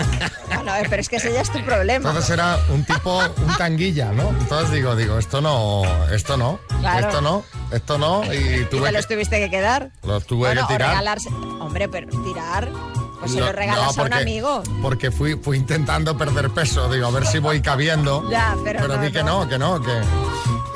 Bueno, 0.48 0.72
pero 0.90 1.00
es 1.00 1.08
que 1.08 1.16
ese 1.16 1.32
ya 1.32 1.40
es 1.40 1.50
tu 1.50 1.62
problema. 1.64 2.10
Entonces 2.10 2.30
era 2.30 2.58
un 2.68 2.84
tipo, 2.84 3.18
un 3.38 3.56
tanguilla, 3.56 4.12
¿no? 4.12 4.28
Entonces 4.28 4.70
digo, 4.70 4.94
digo, 4.96 5.18
esto 5.18 5.40
no, 5.40 5.82
esto 6.12 6.36
no, 6.36 6.60
Claro. 6.80 7.06
esto 7.08 7.20
no, 7.22 7.44
esto 7.72 7.98
no, 7.98 8.22
y 8.32 8.36
¿Y 8.60 8.64
tuve 8.66 8.88
te 8.88 8.92
los 8.92 9.06
que, 9.06 9.14
tuviste 9.14 9.38
que 9.40 9.48
quedar? 9.50 9.90
los 10.02 10.26
tuve 10.26 10.48
Bueno, 10.48 10.66
que 10.68 10.74
tirar. 10.74 11.02
Hombre, 11.60 11.88
pero 11.88 12.06
tirar. 12.22 12.68
Pues 13.24 13.34
se 13.34 13.40
lo 13.40 13.52
regalas 13.52 13.76
no, 13.78 13.84
a 13.84 13.90
un 13.90 13.96
porque- 13.96 14.14
amigo. 14.22 14.62
Porque 14.82 15.10
fui, 15.10 15.34
fui 15.36 15.56
intentando 15.58 16.16
perder 16.16 16.50
peso, 16.50 16.90
digo, 16.92 17.06
a 17.06 17.10
ver 17.10 17.26
si 17.26 17.38
voy 17.38 17.60
cabiendo. 17.60 18.24
Ya, 18.30 18.56
pero 18.64 18.86
no, 18.88 18.98
vi 19.00 19.12
que 19.12 19.22
no. 19.22 19.48
que 19.48 19.58
no, 19.58 19.80
que... 19.82 19.92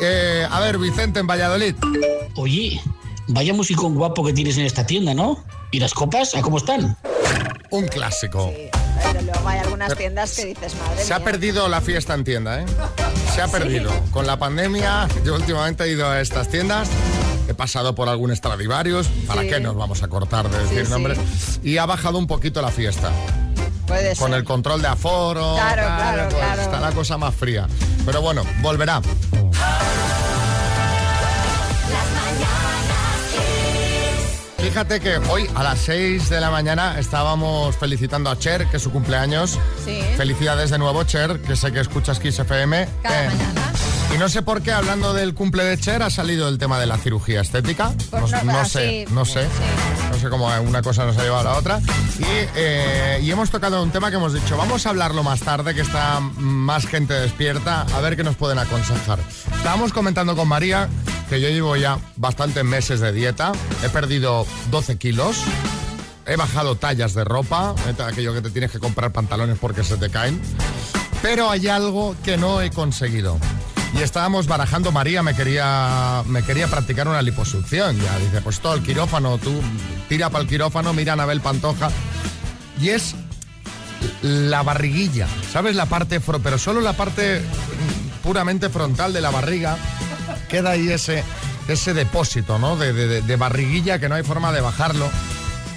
Eh, 0.01 0.47
a 0.51 0.61
ver, 0.61 0.79
Vicente, 0.79 1.21
en 1.21 1.27
Valladolid. 1.27 1.75
Oye, 2.37 2.81
vaya 3.27 3.53
musicón 3.53 3.95
guapo 3.97 4.25
que 4.25 4.33
tienes 4.33 4.57
en 4.59 4.65
esta 4.67 4.87
tienda, 4.87 5.13
¿no? 5.15 5.43
¿Y 5.71 5.81
las 5.81 5.93
copas? 5.93 6.35
¿A 6.35 6.41
cómo 6.41 6.59
están? 6.59 6.97
Un 7.71 7.87
clásico. 7.89 8.53
Pero 9.03 9.23
luego 9.23 9.49
hay 9.49 9.59
algunas 9.59 9.89
Pero- 9.89 9.99
tiendas 9.99 10.35
que 10.35 10.47
dices, 10.47 10.75
madre 10.77 11.05
Se 11.05 11.13
ha 11.15 11.23
perdido 11.25 11.69
la 11.69 11.81
fiesta 11.81 12.15
en 12.15 12.25
tienda, 12.25 12.61
¿eh? 12.61 12.67
Se 13.35 13.43
ha 13.43 13.49
perdido. 13.53 13.91
Con 14.13 14.27
la 14.27 14.39
pandemia, 14.39 15.09
yo 15.25 15.35
últimamente 15.35 15.85
he 15.85 15.89
ido 15.91 16.09
a 16.09 16.21
estas 16.21 16.49
tiendas, 16.49 16.89
he 17.49 17.55
pasado 17.55 17.95
por 17.95 18.09
algún 18.09 18.35
Stradivarius, 18.35 19.07
¿para 19.27 19.43
Sí. 19.43 19.49
qué 19.49 19.61
nos 19.61 19.75
vamos 19.77 20.03
a 20.03 20.09
cortar 20.09 20.49
de 20.51 20.59
decir 20.59 20.81
Sí, 20.81 20.85
sí. 20.87 20.91
nombres? 20.91 21.19
Y 21.63 21.79
ha 21.79 21.87
bajado 21.87 22.19
un 22.19 22.27
poquito 22.27 22.61
la 22.63 22.71
fiesta. 22.71 23.11
Puede 23.87 24.15
Con 24.17 24.29
ser. 24.31 24.39
el 24.39 24.45
control 24.45 24.83
de 24.83 24.89
aforo, 24.89 25.55
Claro, 25.57 25.83
tal, 25.83 25.97
claro, 25.97 26.29
pues 26.29 26.43
claro. 26.45 26.63
está 26.63 26.81
la 26.81 26.93
cosa 26.93 27.17
más 27.17 27.35
fría. 27.35 27.67
Pero 28.05 28.21
bueno, 28.21 28.43
volverá. 28.61 29.01
Fíjate 34.59 35.01
que 35.01 35.17
hoy 35.31 35.49
a 35.55 35.63
las 35.63 35.79
6 35.79 36.29
de 36.29 36.41
la 36.41 36.51
mañana 36.51 36.99
estábamos 36.99 37.77
felicitando 37.77 38.29
a 38.29 38.39
Cher, 38.39 38.67
que 38.67 38.77
es 38.77 38.83
su 38.83 38.91
cumpleaños. 38.91 39.59
Sí. 39.85 40.01
Felicidades 40.17 40.71
de 40.71 40.79
nuevo, 40.79 41.05
Cher, 41.05 41.41
que 41.41 41.57
sé 41.57 41.73
que 41.73 41.81
escuchas 41.81 42.19
Kiss 42.19 42.39
FM. 42.41 42.89
Cada 43.03 43.25
Eh, 43.25 43.29
mañana. 43.29 43.73
Y 44.19 44.21
no 44.21 44.29
sé 44.29 44.43
por 44.43 44.63
qué, 44.63 44.73
hablando 44.73 45.13
del 45.13 45.33
cumple 45.33 45.63
de 45.63 45.79
Cher, 45.79 46.03
ha 46.03 46.11
salido 46.11 46.49
el 46.49 46.59
tema 46.59 46.81
de 46.81 46.87
la 46.87 46.99
cirugía 46.99 47.41
estética. 47.41 47.93
Pues 48.11 48.33
no, 48.33 48.43
no, 48.43 48.53
no 48.53 48.65
sé, 48.65 49.07
sí, 49.07 49.15
no 49.15 49.25
sé. 49.25 49.45
sí. 49.45 50.11
No 50.11 50.19
sé 50.19 50.29
cómo 50.29 50.49
una 50.61 50.83
cosa 50.83 51.05
nos 51.05 51.17
ha 51.19 51.23
llevado 51.23 51.49
a 51.49 51.53
la 51.53 51.59
otra. 51.59 51.79
Y, 52.19 52.25
eh, 52.57 53.21
y 53.23 53.31
hemos 53.31 53.51
tocado 53.51 53.81
un 53.81 53.93
tema 53.93 54.11
que 54.11 54.17
hemos 54.17 54.33
dicho, 54.33 54.57
vamos 54.57 54.87
a 54.87 54.91
hablarlo 54.91 55.23
más 55.23 55.39
tarde, 55.41 55.73
que 55.73 55.83
está 55.83 56.19
más 56.19 56.87
gente 56.87 57.15
despierta, 57.15 57.83
a 57.83 58.01
ver 58.01 58.17
qué 58.17 58.25
nos 58.25 58.35
pueden 58.35 58.59
aconsejar. 58.59 59.21
Estábamos 59.57 59.93
comentando 59.93 60.35
con 60.35 60.49
María 60.49 60.89
que 61.29 61.41
yo 61.41 61.49
llevo 61.49 61.77
ya 61.77 61.99
bastantes 62.17 62.65
meses 62.65 62.99
de 62.99 63.13
dieta, 63.13 63.53
he 63.85 63.89
perdido 63.89 64.47
12 64.73 64.97
kilos. 64.97 65.37
He 66.27 66.35
bajado 66.35 66.75
tallas 66.75 67.15
de 67.15 67.23
ropa, 67.23 67.75
eh, 67.87 68.03
aquello 68.03 68.35
que 68.35 68.43
te 68.43 68.51
tienes 68.51 68.73
que 68.73 68.81
comprar 68.81 69.13
pantalones 69.13 69.59
porque 69.59 69.85
se 69.85 69.97
te 69.97 70.11
caen. 70.11 70.41
Pero 71.23 71.51
hay 71.51 71.69
algo 71.69 72.17
que 72.25 72.37
no 72.37 72.61
he 72.61 72.71
conseguido. 72.71 73.39
Y 73.97 74.03
estábamos 74.03 74.47
barajando, 74.47 74.93
María 74.93 75.23
me 75.23 75.35
quería, 75.35 76.23
me 76.27 76.43
quería 76.43 76.69
practicar 76.69 77.09
una 77.09 77.23
liposucción. 77.23 77.99
Ya 77.99 78.19
dice, 78.19 78.41
pues 78.43 78.61
todo 78.61 78.75
el 78.75 78.83
quirófano, 78.83 79.39
tú 79.39 79.61
tira 80.09 80.31
para 80.31 80.43
el 80.43 80.49
quirófano, 80.49 80.93
mira 80.93 81.13
a 81.13 81.15
Anabel 81.15 81.41
Pantoja. 81.41 81.91
Y 82.81 82.91
es 82.91 83.15
la 84.23 84.63
barriguilla, 84.63 85.27
¿sabes? 85.53 85.75
La 85.75 85.87
parte, 85.87 86.21
pero 86.21 86.59
solo 86.59 86.81
la 86.81 86.93
parte 86.93 87.43
puramente 88.23 88.69
frontal 88.69 89.13
de 89.13 89.21
la 89.21 89.31
barriga. 89.31 89.77
Queda 90.49 90.71
ahí 90.71 90.89
ese, 90.91 91.25
ese 91.67 91.95
depósito, 91.95 92.59
¿no? 92.59 92.77
De- 92.77 92.93
de 93.23 93.37
barriguilla 93.37 93.99
que 93.99 94.09
no 94.09 94.15
hay 94.15 94.23
forma 94.23 94.53
de 94.53 94.61
bajarlo. 94.61 95.11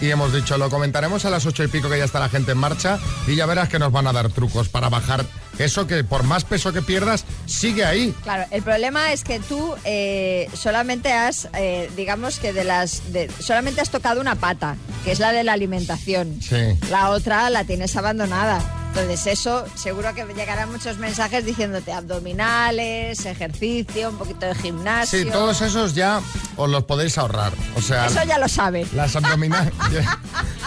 Y 0.01 0.10
hemos 0.10 0.34
dicho, 0.34 0.58
lo 0.58 0.70
comentaremos 0.70 1.25
a 1.25 1.30
las 1.30 1.46
ocho 1.46 1.63
y 1.63 1.68
pico 1.68 1.89
que 1.89 1.98
ya 1.98 2.06
está 2.06 2.20
la 2.20 2.30
gente 2.30 2.51
en 2.51 2.58
marcha 2.58 3.00
y 3.27 3.36
ya 3.36 3.46
verás 3.46 3.70
que 3.70 3.80
nos 3.80 3.91
van 3.91 4.08
a 4.08 4.13
dar 4.13 4.30
trucos 4.30 4.68
para 4.68 4.89
bajar 4.89 5.25
eso 5.60 5.88
que 5.88 6.03
por 6.03 6.24
más 6.24 6.43
peso 6.43 6.74
que 6.74 6.81
pierdas, 6.81 7.25
sigue 7.46 7.86
ahí. 7.86 8.13
Claro, 8.24 8.46
el 8.51 8.63
problema 8.63 9.13
es 9.13 9.24
que 9.24 9.39
tú 9.39 9.74
eh, 9.86 10.50
solamente 10.53 11.13
has, 11.13 11.50
eh, 11.58 11.89
digamos 11.96 12.39
que 12.39 12.53
de 12.53 12.63
las, 12.63 13.13
de, 13.13 13.29
solamente 13.39 13.81
has 13.81 13.89
tocado 13.89 14.22
una 14.22 14.36
pata, 14.36 14.75
que 15.03 15.12
es 15.12 15.20
la 15.20 15.31
de 15.31 15.43
la 15.43 15.53
alimentación. 15.53 16.41
Sí. 16.41 16.77
La 16.89 17.10
otra 17.10 17.50
la 17.50 17.63
tienes 17.63 17.96
abandonada. 17.96 18.81
Entonces 18.93 19.25
eso, 19.25 19.63
seguro 19.75 20.13
que 20.13 20.25
llegarán 20.25 20.69
muchos 20.69 20.98
mensajes 20.98 21.45
diciéndote 21.45 21.93
abdominales, 21.93 23.25
ejercicio, 23.25 24.10
un 24.10 24.17
poquito 24.17 24.45
de 24.48 24.53
gimnasio. 24.55 25.19
Sí, 25.24 25.29
todos 25.31 25.62
esos 25.62 25.95
ya 25.95 26.19
os 26.57 26.69
los 26.69 26.83
podéis 26.83 27.17
ahorrar. 27.17 27.53
O 27.77 27.81
sea, 27.81 28.07
Eso 28.07 28.21
ya 28.27 28.38
lo 28.38 28.50
sabe. 28.50 28.86
las 28.93 29.15
abdominales. 29.15 29.74
ya, 29.93 30.19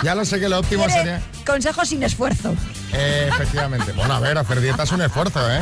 ya 0.03 0.15
lo 0.15 0.25
sé 0.25 0.41
que 0.41 0.49
lo 0.49 0.59
óptimo 0.61 0.85
Quiere 0.87 1.01
sería. 1.01 1.23
Consejos 1.45 1.87
sin 1.87 2.03
esfuerzo. 2.03 2.55
Eh, 2.95 3.29
efectivamente. 3.31 3.93
Bueno, 3.93 4.15
a 4.15 4.21
ver, 4.21 4.39
hacer 4.39 4.59
dieta 4.63 4.85
es 4.85 4.93
un 4.93 5.03
esfuerzo, 5.03 5.41
¿eh? 5.53 5.61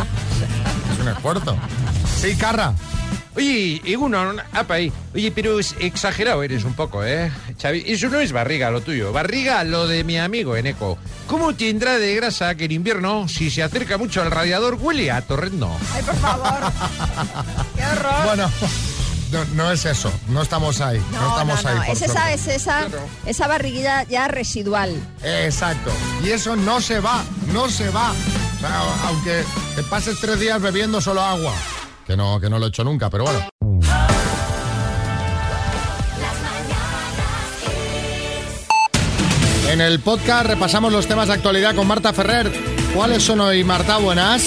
Es 0.95 1.01
un 1.01 1.09
esfuerzo. 1.09 1.57
Sí, 2.21 2.37
Carra. 2.37 2.75
Oye, 3.35 3.81
Iguno, 3.85 4.35
apa 4.53 4.75
ahí. 4.75 4.93
Oye, 5.15 5.33
pero 5.33 5.59
es 5.59 5.75
exagerado 5.81 6.43
eres 6.45 6.63
un 6.65 6.75
poco, 6.75 7.03
¿eh? 7.03 7.33
Xavi, 7.63 7.85
eso 7.87 8.09
no 8.09 8.19
es 8.19 8.33
barriga 8.33 8.73
lo 8.73 8.81
tuyo. 8.81 9.13
Barriga 9.13 9.63
lo 9.63 9.87
de 9.87 10.03
mi 10.03 10.19
amigo 10.19 10.57
Eneco. 10.57 10.99
¿Cómo 11.29 11.55
tendrá 11.55 11.97
de 11.97 12.17
grasa 12.17 12.57
que 12.57 12.65
en 12.65 12.73
invierno, 12.73 13.29
si 13.29 13.53
se 13.53 13.63
acerca 13.63 13.99
mucho 13.99 14.21
al 14.21 14.33
radiador, 14.33 14.75
huele 14.81 15.13
a 15.13 15.23
torrendo? 15.23 15.71
Ay, 15.95 16.03
por 16.03 16.17
favor. 16.17 16.59
Qué 17.77 17.85
horror. 17.85 18.25
Bueno, 18.25 18.51
no, 19.31 19.45
no 19.55 19.71
es 19.71 19.85
eso. 19.85 20.13
No 20.29 20.43
estamos 20.43 20.81
ahí. 20.81 21.01
No, 21.13 21.29
estamos 21.29 21.65
ahí. 21.65 21.77
por 21.87 21.97
Es 21.97 22.03
esa, 22.03 22.33
es 22.33 22.49
esa, 22.49 22.89
esa 23.27 23.47
barriguilla 23.47 24.03
ya 24.09 24.27
residual. 24.27 24.95
Exacto. 25.23 25.93
Y 26.25 26.31
eso 26.31 26.57
no 26.57 26.81
se 26.81 26.99
va, 26.99 27.23
no 27.53 27.71
se 27.71 27.91
va. 27.91 28.11
O 28.11 28.61
sea, 28.61 28.83
aunque 29.07 29.45
te 29.77 29.85
pases 29.85 30.19
tres 30.21 30.41
días 30.41 30.61
bebiendo 30.61 31.01
solo 31.01 31.23
agua. 31.23 31.55
Que 32.09 32.17
no, 32.17 32.41
que 32.41 32.51
no 32.51 32.59
lo 32.59 32.67
he 32.67 32.69
hecho 32.71 32.83
nunca, 32.83 33.09
pero 33.09 33.23
bueno. 33.23 33.49
En 39.73 39.81
el 39.81 40.01
podcast 40.01 40.45
repasamos 40.45 40.93
los 40.93 41.07
temas 41.07 41.29
de 41.29 41.33
actualidad 41.33 41.75
con 41.75 41.87
Marta 41.87 42.13
Ferrer. 42.13 42.53
¿Cuáles 42.95 43.23
son 43.23 43.41
hoy, 43.41 43.65
Marta? 43.65 43.97
Buenas. 43.97 44.47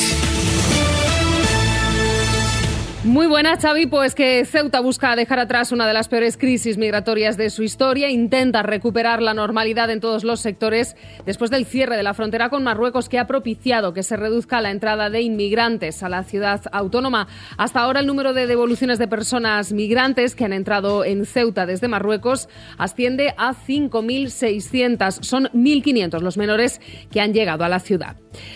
Muy 3.05 3.27
buenas, 3.27 3.61
Xavi. 3.61 3.85
Pues 3.85 4.15
que 4.15 4.43
Ceuta 4.45 4.79
busca 4.79 5.15
dejar 5.15 5.37
atrás 5.37 5.71
una 5.71 5.85
de 5.85 5.93
las 5.93 6.07
peores 6.07 6.37
crisis 6.37 6.79
migratorias 6.79 7.37
de 7.37 7.51
su 7.51 7.61
historia. 7.61 8.09
Intenta 8.09 8.63
recuperar 8.63 9.21
la 9.21 9.35
normalidad 9.35 9.91
en 9.91 9.99
todos 9.99 10.23
los 10.23 10.39
sectores 10.39 10.95
después 11.23 11.51
del 11.51 11.67
cierre 11.67 11.97
de 11.97 12.03
la 12.03 12.15
frontera 12.15 12.49
con 12.49 12.63
Marruecos 12.63 13.07
que 13.07 13.19
ha 13.19 13.27
propiciado 13.27 13.93
que 13.93 14.01
se 14.01 14.17
reduzca 14.17 14.59
la 14.59 14.71
entrada 14.71 15.11
de 15.11 15.21
inmigrantes 15.21 16.01
a 16.01 16.09
la 16.09 16.23
ciudad 16.23 16.61
autónoma. 16.71 17.27
Hasta 17.57 17.81
ahora 17.81 17.99
el 17.99 18.07
número 18.07 18.33
de 18.33 18.47
devoluciones 18.47 18.97
de 18.97 19.07
personas 19.07 19.71
migrantes 19.71 20.33
que 20.33 20.45
han 20.45 20.53
entrado 20.53 21.05
en 21.05 21.27
Ceuta 21.27 21.67
desde 21.67 21.87
Marruecos 21.87 22.49
asciende 22.79 23.35
a 23.37 23.53
5.600. 23.53 25.21
Son 25.21 25.43
1.500 25.53 26.21
los 26.21 26.37
menores 26.37 26.81
que 27.11 27.21
han 27.21 27.33
llegado 27.35 27.65
a 27.65 27.69
la 27.69 27.79
ciudad. 27.79 28.15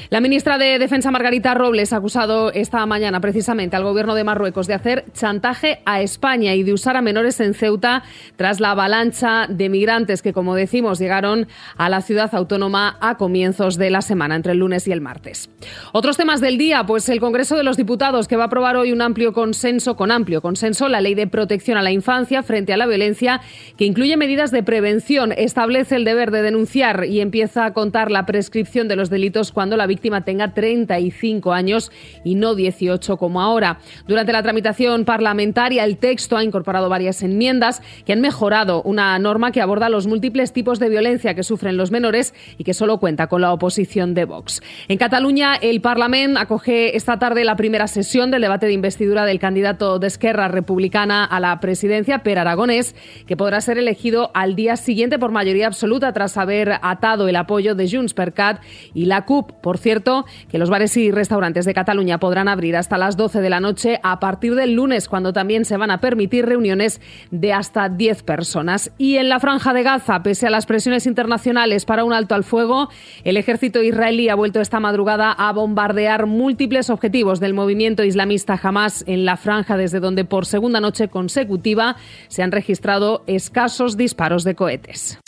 La 0.09 0.21
ministra 0.21 0.57
de 0.57 0.79
Defensa, 0.79 1.11
Margarita 1.11 1.53
Robles, 1.53 1.93
ha 1.93 1.97
acusado 1.97 2.51
esta 2.51 2.83
mañana 2.87 3.21
precisamente 3.21 3.75
al 3.75 3.83
gobierno 3.83 4.15
de 4.15 4.23
Marruecos 4.23 4.38
de 4.39 4.73
hacer 4.73 5.05
chantaje 5.13 5.81
a 5.85 6.01
España 6.01 6.55
y 6.55 6.63
de 6.63 6.71
usar 6.71 6.95
a 6.95 7.01
menores 7.01 7.39
en 7.41 7.53
Ceuta 7.53 8.03
tras 8.37 8.59
la 8.59 8.71
avalancha 8.71 9.47
de 9.49 9.67
migrantes 9.67 10.21
que, 10.21 10.31
como 10.31 10.55
decimos, 10.55 10.97
llegaron 10.97 11.47
a 11.75 11.89
la 11.89 12.01
ciudad 12.01 12.33
autónoma 12.33 12.97
a 13.01 13.17
comienzos 13.17 13.77
de 13.77 13.89
la 13.89 14.01
semana, 14.01 14.35
entre 14.35 14.53
el 14.53 14.59
lunes 14.59 14.87
y 14.87 14.93
el 14.93 15.01
martes. 15.01 15.49
Otros 15.91 16.15
temas 16.15 16.39
del 16.39 16.57
día, 16.57 16.85
pues 16.85 17.09
el 17.09 17.19
Congreso 17.19 17.57
de 17.57 17.63
los 17.63 17.75
Diputados, 17.75 18.27
que 18.29 18.37
va 18.37 18.43
a 18.43 18.47
aprobar 18.47 18.77
hoy 18.77 18.93
un 18.93 19.01
amplio 19.01 19.33
consenso, 19.33 19.97
con 19.97 20.09
amplio 20.09 20.41
consenso, 20.41 20.87
la 20.87 21.01
ley 21.01 21.15
de 21.15 21.27
protección 21.27 21.77
a 21.77 21.81
la 21.81 21.91
infancia 21.91 22.41
frente 22.41 22.71
a 22.71 22.77
la 22.77 22.87
violencia, 22.87 23.41
que 23.77 23.85
incluye 23.85 24.15
medidas 24.15 24.51
de 24.51 24.63
prevención, 24.63 25.33
establece 25.33 25.97
el 25.97 26.05
deber 26.05 26.31
de 26.31 26.41
denunciar 26.41 27.05
y 27.05 27.19
empieza 27.19 27.65
a 27.65 27.73
contar 27.73 28.09
la 28.09 28.25
prescripción 28.25 28.87
de 28.87 28.95
los 28.95 29.09
delitos 29.09 29.51
cuando 29.51 29.75
la 29.75 29.85
víctima 29.85 30.23
tenga 30.23 30.53
35 30.53 31.51
años 31.51 31.91
y 32.23 32.35
no 32.35 32.55
18 32.55 33.17
como 33.17 33.41
ahora. 33.41 33.79
Durante 34.07 34.28
Durante 34.29 34.43
la 34.43 34.51
tramitación 34.51 35.05
parlamentaria, 35.05 35.83
el 35.83 35.97
texto 35.97 36.37
ha 36.37 36.43
incorporado 36.43 36.87
varias 36.87 37.23
enmiendas 37.23 37.81
que 38.05 38.13
han 38.13 38.21
mejorado 38.21 38.83
una 38.83 39.17
norma 39.17 39.51
que 39.51 39.59
aborda 39.59 39.89
los 39.89 40.05
múltiples 40.05 40.53
tipos 40.53 40.77
de 40.77 40.87
violencia 40.87 41.33
que 41.33 41.41
sufren 41.41 41.77
los 41.77 41.89
menores 41.89 42.35
y 42.59 42.63
que 42.63 42.75
solo 42.75 42.99
cuenta 42.99 43.25
con 43.25 43.41
la 43.41 43.51
oposición 43.51 44.13
de 44.13 44.25
Vox. 44.25 44.61
En 44.87 44.99
Cataluña, 44.99 45.55
el 45.55 45.81
Parlamento 45.81 46.39
acoge 46.39 46.95
esta 46.95 47.17
tarde 47.17 47.43
la 47.43 47.55
primera 47.55 47.87
sesión 47.87 48.29
del 48.29 48.43
debate 48.43 48.67
de 48.67 48.73
investidura 48.73 49.25
del 49.25 49.39
candidato 49.39 49.97
de 49.97 50.05
Esquerra 50.05 50.47
Republicana 50.47 51.25
a 51.25 51.39
la 51.39 51.59
presidencia, 51.59 52.19
Per 52.19 52.37
Aragonés, 52.37 52.93
que 53.25 53.35
podrá 53.35 53.61
ser 53.61 53.79
elegido 53.79 54.29
al 54.35 54.55
día 54.55 54.75
siguiente 54.75 55.17
por 55.17 55.31
mayoría 55.31 55.65
absoluta 55.65 56.13
tras 56.13 56.37
haber 56.37 56.73
atado 56.83 57.27
el 57.27 57.35
apoyo 57.35 57.73
de 57.73 57.89
Junts 57.89 58.13
per 58.13 58.33
Cat 58.33 58.61
y 58.93 59.05
la 59.05 59.25
CUP. 59.25 59.53
Por 59.53 59.79
cierto, 59.79 60.27
que 60.51 60.59
los 60.59 60.69
bares 60.69 60.95
y 60.97 61.09
restaurantes 61.09 61.65
de 61.65 61.73
Cataluña 61.73 62.19
podrán 62.19 62.47
abrir 62.47 62.75
hasta 62.77 62.99
las 62.99 63.17
12 63.17 63.41
de 63.41 63.49
la 63.49 63.59
noche 63.59 63.99
a 64.03 64.18
partir 64.19 64.55
del 64.55 64.73
lunes, 64.73 65.07
cuando 65.07 65.33
también 65.33 65.65
se 65.65 65.77
van 65.77 65.91
a 65.91 65.99
permitir 65.99 66.45
reuniones 66.45 67.01
de 67.31 67.53
hasta 67.53 67.89
10 67.89 68.23
personas. 68.23 68.91
Y 68.97 69.17
en 69.17 69.29
la 69.29 69.39
franja 69.39 69.73
de 69.73 69.83
Gaza, 69.83 70.23
pese 70.23 70.47
a 70.47 70.49
las 70.49 70.65
presiones 70.65 71.05
internacionales 71.05 71.85
para 71.85 72.03
un 72.03 72.13
alto 72.13 72.35
al 72.35 72.43
fuego, 72.43 72.89
el 73.23 73.37
ejército 73.37 73.81
israelí 73.81 74.29
ha 74.29 74.35
vuelto 74.35 74.61
esta 74.61 74.79
madrugada 74.79 75.31
a 75.31 75.51
bombardear 75.53 76.25
múltiples 76.25 76.89
objetivos 76.89 77.39
del 77.39 77.53
movimiento 77.53 78.03
islamista 78.03 78.59
Hamas 78.61 79.03
en 79.07 79.25
la 79.25 79.37
franja, 79.37 79.77
desde 79.77 79.99
donde 79.99 80.25
por 80.25 80.45
segunda 80.45 80.79
noche 80.79 81.07
consecutiva 81.07 81.95
se 82.27 82.43
han 82.43 82.51
registrado 82.51 83.23
escasos 83.27 83.97
disparos 83.97 84.43
de 84.43 84.55
cohetes. 84.55 85.19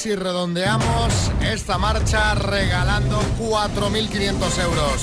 Si 0.00 0.14
redondeamos 0.16 1.30
esta 1.42 1.76
marcha 1.76 2.34
regalando 2.34 3.20
4.500 3.38 4.62
euros. 4.62 5.02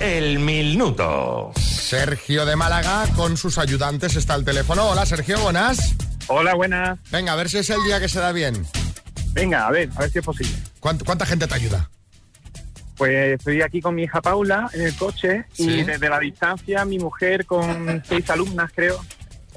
El 0.00 0.40
minuto. 0.40 1.52
Sergio 1.60 2.44
de 2.44 2.56
Málaga 2.56 3.04
con 3.14 3.36
sus 3.36 3.58
ayudantes 3.58 4.16
está 4.16 4.34
al 4.34 4.44
teléfono. 4.44 4.88
Hola 4.88 5.06
Sergio, 5.06 5.38
buenas. 5.38 5.94
Hola, 6.26 6.54
buenas. 6.54 6.98
Venga, 7.12 7.34
a 7.34 7.36
ver 7.36 7.48
si 7.48 7.58
es 7.58 7.70
el 7.70 7.80
día 7.84 8.00
que 8.00 8.08
se 8.08 8.18
da 8.18 8.32
bien. 8.32 8.66
Venga, 9.32 9.68
a 9.68 9.70
ver, 9.70 9.90
a 9.94 10.00
ver 10.00 10.10
si 10.10 10.18
es 10.18 10.24
posible. 10.24 10.56
¿Cuánta, 10.80 11.04
cuánta 11.04 11.24
gente 11.24 11.46
te 11.46 11.54
ayuda? 11.54 11.88
Pues 12.96 13.38
estoy 13.38 13.62
aquí 13.62 13.80
con 13.80 13.94
mi 13.94 14.02
hija 14.02 14.20
Paula 14.20 14.68
en 14.72 14.82
el 14.82 14.96
coche 14.96 15.44
Sí. 15.52 15.70
y 15.70 15.82
desde 15.84 16.08
la 16.08 16.18
distancia 16.18 16.84
mi 16.84 16.98
mujer 16.98 17.46
con 17.46 18.02
seis 18.08 18.28
alumnas, 18.28 18.72
creo, 18.74 19.00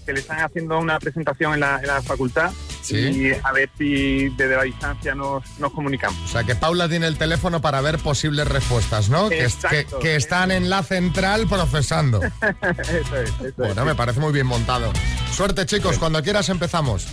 que 0.06 0.14
le 0.14 0.20
están 0.20 0.42
haciendo 0.42 0.78
una 0.78 1.00
presentación 1.00 1.56
en 1.56 1.62
la, 1.62 1.80
en 1.80 1.88
la 1.88 2.04
facultad 2.04 2.52
Sí. 2.86 2.98
y 2.98 3.32
a 3.32 3.52
ver 3.52 3.70
si 3.78 4.30
desde 4.30 4.56
la 4.56 4.64
distancia 4.64 5.16
nos, 5.16 5.44
nos 5.60 5.72
comunicamos. 5.74 6.20
O 6.24 6.28
sea, 6.28 6.44
que 6.44 6.56
Paula 6.56 6.88
tiene 6.88 7.08
el 7.08 7.18
teléfono 7.18 7.62
para 7.62 7.82
ver 7.82 7.98
posibles 7.98 8.48
respuestas, 8.48 9.10
¿no? 9.10 9.30
Que, 9.30 10.16
están 10.16 10.52
en 10.52 10.70
la 10.70 10.84
central 10.84 11.48
procesando. 11.48 12.22
eso 12.78 13.18
es, 13.18 13.30
eso 13.30 13.46
es. 13.46 13.56
Bueno, 13.56 13.86
me 13.86 13.96
parece 13.96 14.20
muy 14.20 14.32
bien 14.32 14.46
montado. 14.46 14.92
Suerte, 15.32 15.66
chicos, 15.66 15.98
cuando 15.98 16.22
quieras 16.22 16.50
empezamos. 16.50 17.08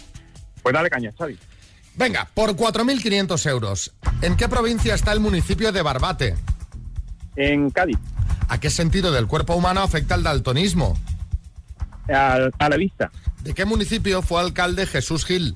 Pues 0.63 0.75
dale 0.75 0.91
caña, 0.91 1.13
Xavi. 1.17 1.39
Venga, 1.95 2.29
por 2.35 2.57
4.500 2.57 3.51
euros. 3.51 3.93
¿En 4.23 4.37
qué 4.37 4.49
provincia 4.49 4.95
está 4.95 5.13
el 5.13 5.21
municipio 5.21 5.73
de 5.73 5.83
Barbate? 5.83 6.37
En 7.37 7.71
Cádiz. 7.71 7.99
¿A 8.49 8.61
qué 8.61 8.71
sentido 8.71 9.13
del 9.13 9.27
cuerpo 9.27 9.55
humano 9.55 9.81
afecta 9.81 10.15
el 10.15 10.23
daltonismo? 10.23 10.99
A, 12.09 12.49
a 12.59 12.69
la 12.69 12.77
vista. 12.77 13.11
¿De 13.43 13.55
qué 13.55 13.65
municipio 13.65 14.23
fue 14.23 14.41
alcalde 14.41 14.87
Jesús 14.87 15.25
Gil? 15.25 15.55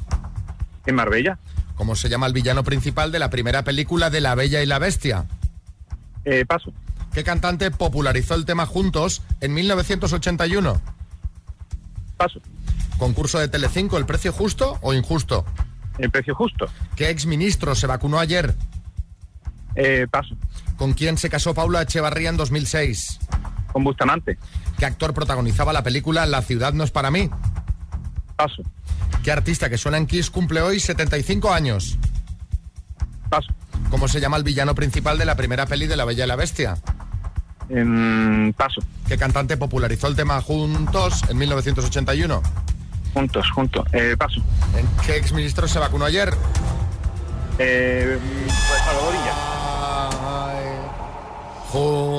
En 0.86 0.94
Marbella. 0.94 1.38
¿Cómo 1.74 1.94
se 1.94 2.08
llama 2.08 2.26
el 2.26 2.32
villano 2.32 2.64
principal 2.64 3.12
de 3.12 3.18
la 3.18 3.30
primera 3.30 3.62
película 3.64 4.08
de 4.10 4.20
La 4.20 4.34
Bella 4.34 4.62
y 4.62 4.66
la 4.66 4.78
Bestia? 4.78 5.26
Eh, 6.24 6.44
paso. 6.46 6.72
¿Qué 7.12 7.22
cantante 7.22 7.70
popularizó 7.70 8.34
el 8.34 8.44
tema 8.44 8.66
Juntos 8.66 9.22
en 9.40 9.54
1981? 9.54 10.80
Paso. 12.16 12.40
¿Concurso 12.98 13.38
de 13.38 13.48
Telecinco, 13.48 13.98
el 13.98 14.06
precio 14.06 14.32
justo 14.32 14.78
o 14.82 14.94
injusto? 14.94 15.44
El 15.98 16.10
precio 16.10 16.34
justo. 16.34 16.66
¿Qué 16.94 17.10
exministro 17.10 17.74
se 17.74 17.86
vacunó 17.86 18.18
ayer? 18.18 18.54
Eh, 19.74 20.06
paso. 20.10 20.34
¿Con 20.76 20.92
quién 20.92 21.18
se 21.18 21.30
casó 21.30 21.54
Paula 21.54 21.82
Echevarría 21.82 22.28
en 22.28 22.36
2006? 22.36 23.18
Con 23.72 23.84
Bustamante. 23.84 24.38
¿Qué 24.78 24.86
actor 24.86 25.14
protagonizaba 25.14 25.72
la 25.72 25.82
película 25.82 26.26
La 26.26 26.42
ciudad 26.42 26.72
no 26.72 26.84
es 26.84 26.90
para 26.90 27.10
mí? 27.10 27.30
Paso. 28.36 28.62
¿Qué 29.22 29.32
artista 29.32 29.70
que 29.70 29.78
suena 29.78 29.96
en 29.96 30.06
Kiss 30.06 30.30
cumple 30.30 30.60
hoy 30.60 30.78
75 30.80 31.52
años? 31.52 31.98
Paso. 33.30 33.52
¿Cómo 33.90 34.08
se 34.08 34.20
llama 34.20 34.36
el 34.36 34.44
villano 34.44 34.74
principal 34.74 35.18
de 35.18 35.24
la 35.24 35.36
primera 35.36 35.66
peli 35.66 35.86
de 35.86 35.96
La 35.96 36.04
Bella 36.04 36.24
y 36.24 36.28
la 36.28 36.36
Bestia? 36.36 36.76
En 37.68 38.54
paso. 38.56 38.80
¿Qué 39.08 39.16
cantante 39.16 39.56
popularizó 39.56 40.06
el 40.08 40.16
tema 40.16 40.40
Juntos 40.40 41.22
en 41.28 41.38
1981? 41.38 42.42
Juntos, 43.14 43.50
juntos. 43.50 43.86
Eh, 43.92 44.14
paso. 44.18 44.40
¿En 44.76 44.86
qué 45.04 45.16
exministro 45.16 45.66
se 45.66 45.78
vacunó 45.78 46.04
ayer? 46.04 46.32
Eh, 47.58 48.18
pues 48.68 48.82
Salvadorilla. 48.84 49.25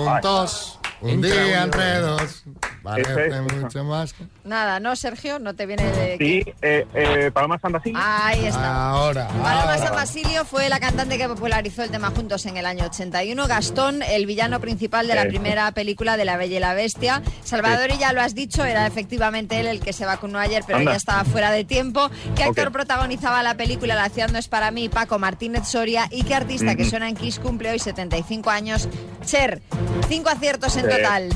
Juntos, 0.07 0.79
un 1.01 1.21
día 1.21 1.63
entre 1.63 1.99
dos. 1.99 2.43
Parece 2.83 3.27
es. 3.27 3.41
mucho 3.41 3.83
más. 3.83 4.13
que- 4.13 4.23
Nada, 4.43 4.79
¿no, 4.79 4.95
Sergio? 4.95 5.39
¿No 5.39 5.53
te 5.55 5.65
viene 5.65 5.83
de...? 5.83 6.17
Sí, 6.17 6.53
eh, 6.61 6.85
eh, 6.93 7.31
Paloma 7.33 7.59
San 7.59 7.71
Basilio. 7.73 7.99
Ahí 8.01 8.45
está. 8.45 8.89
Ahora. 8.89 9.27
Paloma 9.27 9.61
ahora. 9.73 9.77
San 9.77 9.93
Basilio 9.95 10.45
fue 10.45 10.69
la 10.69 10.79
cantante 10.79 11.17
que 11.17 11.27
popularizó 11.27 11.83
el 11.83 11.89
tema 11.91 12.11
Juntos 12.11 12.45
en 12.45 12.57
el 12.57 12.65
año 12.65 12.85
81. 12.85 13.47
Gastón, 13.47 14.01
el 14.03 14.25
villano 14.25 14.59
principal 14.59 15.07
de 15.07 15.15
la 15.15 15.25
primera 15.25 15.71
película 15.71 16.15
de 16.17 16.25
La 16.25 16.37
Bella 16.37 16.57
y 16.57 16.59
la 16.59 16.73
Bestia. 16.73 17.21
Salvador, 17.43 17.91
y 17.91 17.97
ya 17.97 18.13
lo 18.13 18.21
has 18.21 18.35
dicho, 18.35 18.63
era 18.63 18.87
efectivamente 18.87 19.59
él 19.59 19.67
el 19.67 19.79
que 19.81 19.91
se 19.93 20.05
vacunó 20.05 20.39
ayer, 20.39 20.63
pero 20.65 20.79
Anda. 20.79 20.91
ya 20.91 20.97
estaba 20.97 21.23
fuera 21.25 21.51
de 21.51 21.63
tiempo. 21.65 22.09
¿Qué 22.35 22.43
actor 22.43 22.67
Ok. 22.67 22.73
protagonizaba 22.73 23.43
la 23.43 23.55
película 23.55 23.95
La 23.95 24.09
ciudad 24.09 24.29
no 24.29 24.37
es 24.37 24.47
para 24.47 24.71
mí? 24.71 24.89
Paco 24.89 25.19
Martínez 25.19 25.67
Soria. 25.67 26.07
¿Y 26.11 26.23
qué 26.23 26.35
artista 26.35 26.75
que 26.75 26.83
Ujú. 26.83 26.91
suena 26.91 27.09
en 27.09 27.15
Kiss 27.15 27.39
cumple 27.39 27.71
hoy 27.71 27.79
75 27.79 28.49
años? 28.49 28.87
Cher. 29.25 29.61
Cinco 30.07 30.29
aciertos 30.29 30.75
en 30.77 30.85
Sí. 30.85 30.91
total. 30.95 31.29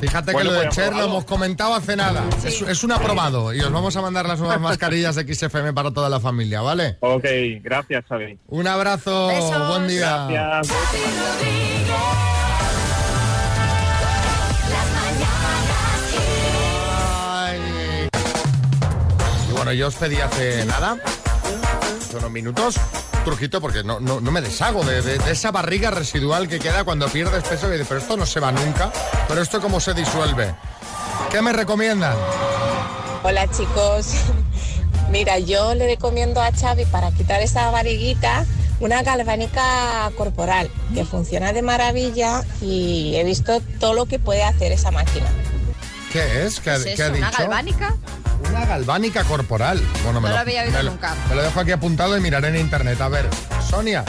Fíjate 0.00 0.32
Bueno, 0.32 0.50
que 0.50 0.54
lo 0.54 0.60
de 0.60 0.66
pues, 0.66 0.76
Cher 0.76 0.94
lo 0.94 1.04
hemos 1.04 1.24
comentado 1.24 1.74
hace 1.74 1.94
nada. 1.94 2.24
Es, 2.42 2.62
es 2.62 2.84
un 2.84 2.92
aprobado. 2.92 3.52
Y 3.52 3.60
os 3.60 3.70
vamos 3.70 3.94
a 3.96 4.00
mandar 4.02 4.26
las 4.26 4.38
nuevas 4.40 4.60
mascarillas 4.62 5.14
de 5.14 5.34
XFM 5.34 5.74
para 5.74 5.90
toda 5.90 6.08
la 6.08 6.20
familia, 6.20 6.62
¿vale? 6.62 6.96
Ok, 7.00 7.24
gracias, 7.62 8.04
Xavi. 8.08 8.38
Un 8.48 8.66
abrazo. 8.66 9.28
Besos. 9.28 9.68
Buen 9.68 9.88
día. 9.88 10.26
Gracias. 10.28 10.76
Ay. 17.02 17.58
Y 19.48 19.52
bueno, 19.52 19.72
yo 19.72 19.88
os 19.88 19.94
pedí 19.96 20.16
hace 20.16 20.64
nada, 20.66 20.96
hace 22.10 22.16
unos 22.18 22.30
minutos, 22.32 22.74
un 23.18 23.24
truquito 23.24 23.60
porque 23.60 23.84
no, 23.84 24.00
no, 24.00 24.20
no 24.20 24.32
me 24.32 24.40
deshago 24.40 24.82
de, 24.84 25.00
de- 25.00 25.18
de 25.18 25.30
esa 25.30 25.52
barriga 25.52 25.92
residual 25.92 26.48
que 26.48 26.58
queda 26.58 26.82
cuando 26.82 27.06
pierdes 27.08 27.44
peso 27.44 27.68
y 27.68 27.72
dices, 27.72 27.86
pero 27.88 28.00
esto 28.00 28.16
no 28.16 28.26
se 28.26 28.40
va 28.40 28.50
nunca, 28.50 28.90
pero 29.28 29.40
esto 29.40 29.60
cómo 29.60 29.78
se 29.78 29.94
disuelve. 29.94 30.52
¿Qué 31.30 31.40
me 31.40 31.52
recomiendan? 31.52 32.16
Hola 33.22 33.46
chicos, 33.52 34.08
mira 35.12 35.38
yo 35.38 35.72
le 35.76 35.86
recomiendo 35.86 36.40
a 36.42 36.50
Xavi 36.50 36.84
para 36.86 37.12
quitar 37.12 37.40
esa 37.42 37.70
variguita 37.70 38.44
una 38.80 39.02
galvánica 39.04 40.10
corporal 40.16 40.68
que 40.94 41.04
funciona 41.04 41.52
de 41.52 41.62
maravilla 41.62 42.42
y 42.60 43.14
he 43.14 43.22
visto 43.22 43.60
todo 43.78 43.92
lo 43.94 44.06
que 44.06 44.18
puede 44.18 44.42
hacer 44.42 44.72
esa 44.72 44.90
máquina. 44.90 45.26
¿Qué 46.12 46.44
es? 46.44 46.58
¿Qué, 46.58 46.74
¿Es 46.74 46.82
qué 46.84 46.92
eso? 46.94 47.04
ha 47.04 47.08
dicho? 47.10 47.18
¿Una 47.28 47.30
galvánica? 47.30 47.96
Una 48.50 48.66
galvánica 48.66 49.24
corporal. 49.24 49.80
Bueno, 50.04 50.20
me 50.20 50.28
No 50.28 50.28
lo, 50.28 50.34
lo 50.34 50.40
había 50.40 50.64
me 50.66 50.82
lo- 50.82 50.90
nunca. 50.90 51.14
me 51.28 51.34
lo 51.36 51.42
dejo 51.42 51.60
aquí 51.60 51.72
apuntado 51.72 52.16
y 52.16 52.20
miraré 52.20 52.48
en 52.48 52.56
internet. 52.56 53.00
A 53.00 53.08
ver, 53.08 53.28
Sonia. 53.68 54.04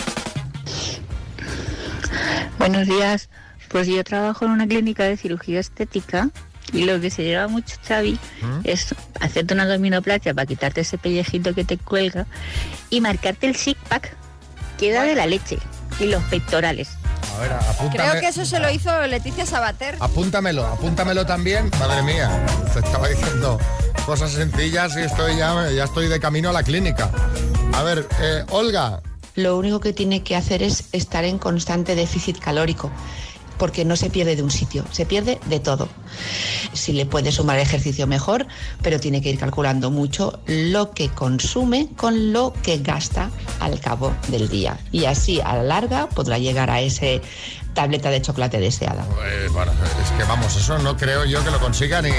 Buenos 2.57 2.87
días. 2.87 3.29
Pues 3.69 3.87
yo 3.87 4.03
trabajo 4.03 4.45
en 4.45 4.51
una 4.51 4.67
clínica 4.67 5.03
de 5.03 5.15
cirugía 5.17 5.59
estética 5.59 6.29
y 6.73 6.83
lo 6.85 6.99
que 6.99 7.09
se 7.09 7.23
lleva 7.23 7.47
mucho, 7.47 7.75
Xavi, 7.87 8.19
es 8.63 8.93
hacerte 9.19 9.53
una 9.53 9.63
abdominoplastia 9.63 10.33
para 10.33 10.45
quitarte 10.45 10.81
ese 10.81 10.97
pellejito 10.97 11.53
que 11.53 11.63
te 11.63 11.77
cuelga 11.77 12.25
y 12.89 12.99
marcarte 13.01 13.47
el 13.47 13.55
six-pack. 13.55 14.13
Queda 14.77 15.03
de 15.03 15.15
la 15.15 15.25
leche 15.27 15.57
y 15.99 16.05
los 16.07 16.23
pectorales. 16.23 16.89
A 17.41 17.43
ver, 17.43 17.53
apúntame. 17.53 18.09
Creo 18.09 18.21
que 18.21 18.27
eso 18.27 18.45
se 18.45 18.59
lo 18.59 18.69
hizo 18.69 19.07
Leticia 19.07 19.45
Sabater. 19.45 19.97
Apúntamelo, 19.99 20.65
apúntamelo 20.65 21.25
también. 21.25 21.71
Madre 21.79 22.03
mía, 22.03 22.29
te 22.71 22.79
estaba 22.79 23.07
diciendo 23.07 23.57
cosas 24.05 24.31
sencillas 24.31 24.95
y 24.95 25.01
estoy 25.01 25.37
ya, 25.37 25.69
ya 25.71 25.85
estoy 25.85 26.07
de 26.07 26.19
camino 26.19 26.49
a 26.49 26.53
la 26.53 26.61
clínica. 26.63 27.09
A 27.73 27.81
ver, 27.83 28.07
eh, 28.21 28.43
Olga, 28.51 29.01
Lo 29.35 29.57
único 29.57 29.79
que 29.79 29.91
tiene 29.93 30.23
que 30.23 30.35
hacer 30.35 30.61
es 30.61 30.83
estar 30.91 31.23
en 31.23 31.39
constante 31.39 31.95
déficit 31.95 32.37
calórico. 32.37 32.91
Porque 33.61 33.85
no 33.85 33.95
se 33.95 34.09
pierde 34.09 34.35
de 34.35 34.41
un 34.41 34.49
sitio, 34.49 34.83
se 34.89 35.05
pierde 35.05 35.39
de 35.45 35.59
todo. 35.59 35.87
Si 36.73 36.93
le 36.93 37.05
puede 37.05 37.31
sumar 37.31 37.59
ejercicio 37.59 38.07
mejor, 38.07 38.47
pero 38.81 38.99
tiene 38.99 39.21
que 39.21 39.29
ir 39.29 39.37
calculando 39.37 39.91
mucho 39.91 40.39
lo 40.47 40.89
que 40.89 41.09
consume 41.09 41.87
con 41.95 42.33
lo 42.33 42.53
que 42.63 42.79
gasta 42.79 43.29
al 43.59 43.79
cabo 43.79 44.15
del 44.29 44.49
día. 44.49 44.79
Y 44.91 45.05
así 45.05 45.41
a 45.41 45.57
la 45.57 45.61
larga 45.61 46.09
podrá 46.09 46.39
llegar 46.39 46.71
a 46.71 46.81
ese 46.81 47.21
tableta 47.75 48.09
de 48.09 48.23
chocolate 48.23 48.59
deseada. 48.59 49.05
Eh, 49.27 49.47
bueno, 49.51 49.71
es 50.03 50.11
que 50.17 50.23
vamos, 50.23 50.55
eso 50.55 50.79
no 50.79 50.97
creo 50.97 51.23
yo 51.25 51.43
que 51.43 51.51
lo 51.51 51.59
consiga 51.59 52.01
ni, 52.01 52.09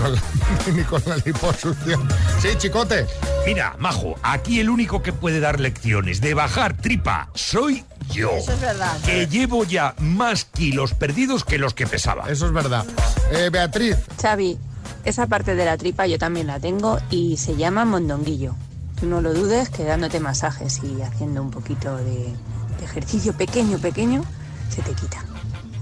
con, 0.00 0.14
la, 0.16 0.22
ni 0.74 0.82
con 0.82 1.02
la 1.06 1.16
liposucción. 1.18 2.08
Sí, 2.42 2.48
chicote. 2.58 3.06
Mira, 3.48 3.74
Majo, 3.78 4.14
aquí 4.22 4.60
el 4.60 4.68
único 4.68 5.02
que 5.02 5.14
puede 5.14 5.40
dar 5.40 5.58
lecciones 5.58 6.20
de 6.20 6.34
bajar 6.34 6.76
tripa 6.76 7.30
soy 7.32 7.82
yo. 8.10 8.32
Eso 8.32 8.52
es 8.52 8.60
verdad. 8.60 9.00
Que 9.06 9.26
llevo 9.26 9.64
ya 9.64 9.94
más 10.00 10.44
kilos 10.44 10.92
perdidos 10.92 11.44
que 11.44 11.56
los 11.56 11.72
que 11.72 11.86
pesaba. 11.86 12.28
Eso 12.28 12.44
es 12.44 12.52
verdad. 12.52 12.84
Eh, 13.32 13.48
Beatriz. 13.50 13.96
Xavi, 14.20 14.58
esa 15.06 15.28
parte 15.28 15.54
de 15.54 15.64
la 15.64 15.78
tripa 15.78 16.06
yo 16.06 16.18
también 16.18 16.46
la 16.46 16.60
tengo 16.60 16.98
y 17.08 17.38
se 17.38 17.56
llama 17.56 17.86
mondonguillo. 17.86 18.54
Tú 19.00 19.06
no 19.06 19.22
lo 19.22 19.32
dudes 19.32 19.70
que 19.70 19.84
dándote 19.84 20.20
masajes 20.20 20.82
y 20.84 21.00
haciendo 21.00 21.40
un 21.40 21.50
poquito 21.50 21.96
de, 21.96 22.04
de 22.04 22.84
ejercicio 22.84 23.32
pequeño, 23.32 23.78
pequeño, 23.78 24.24
se 24.68 24.82
te 24.82 24.92
quita. 24.92 25.24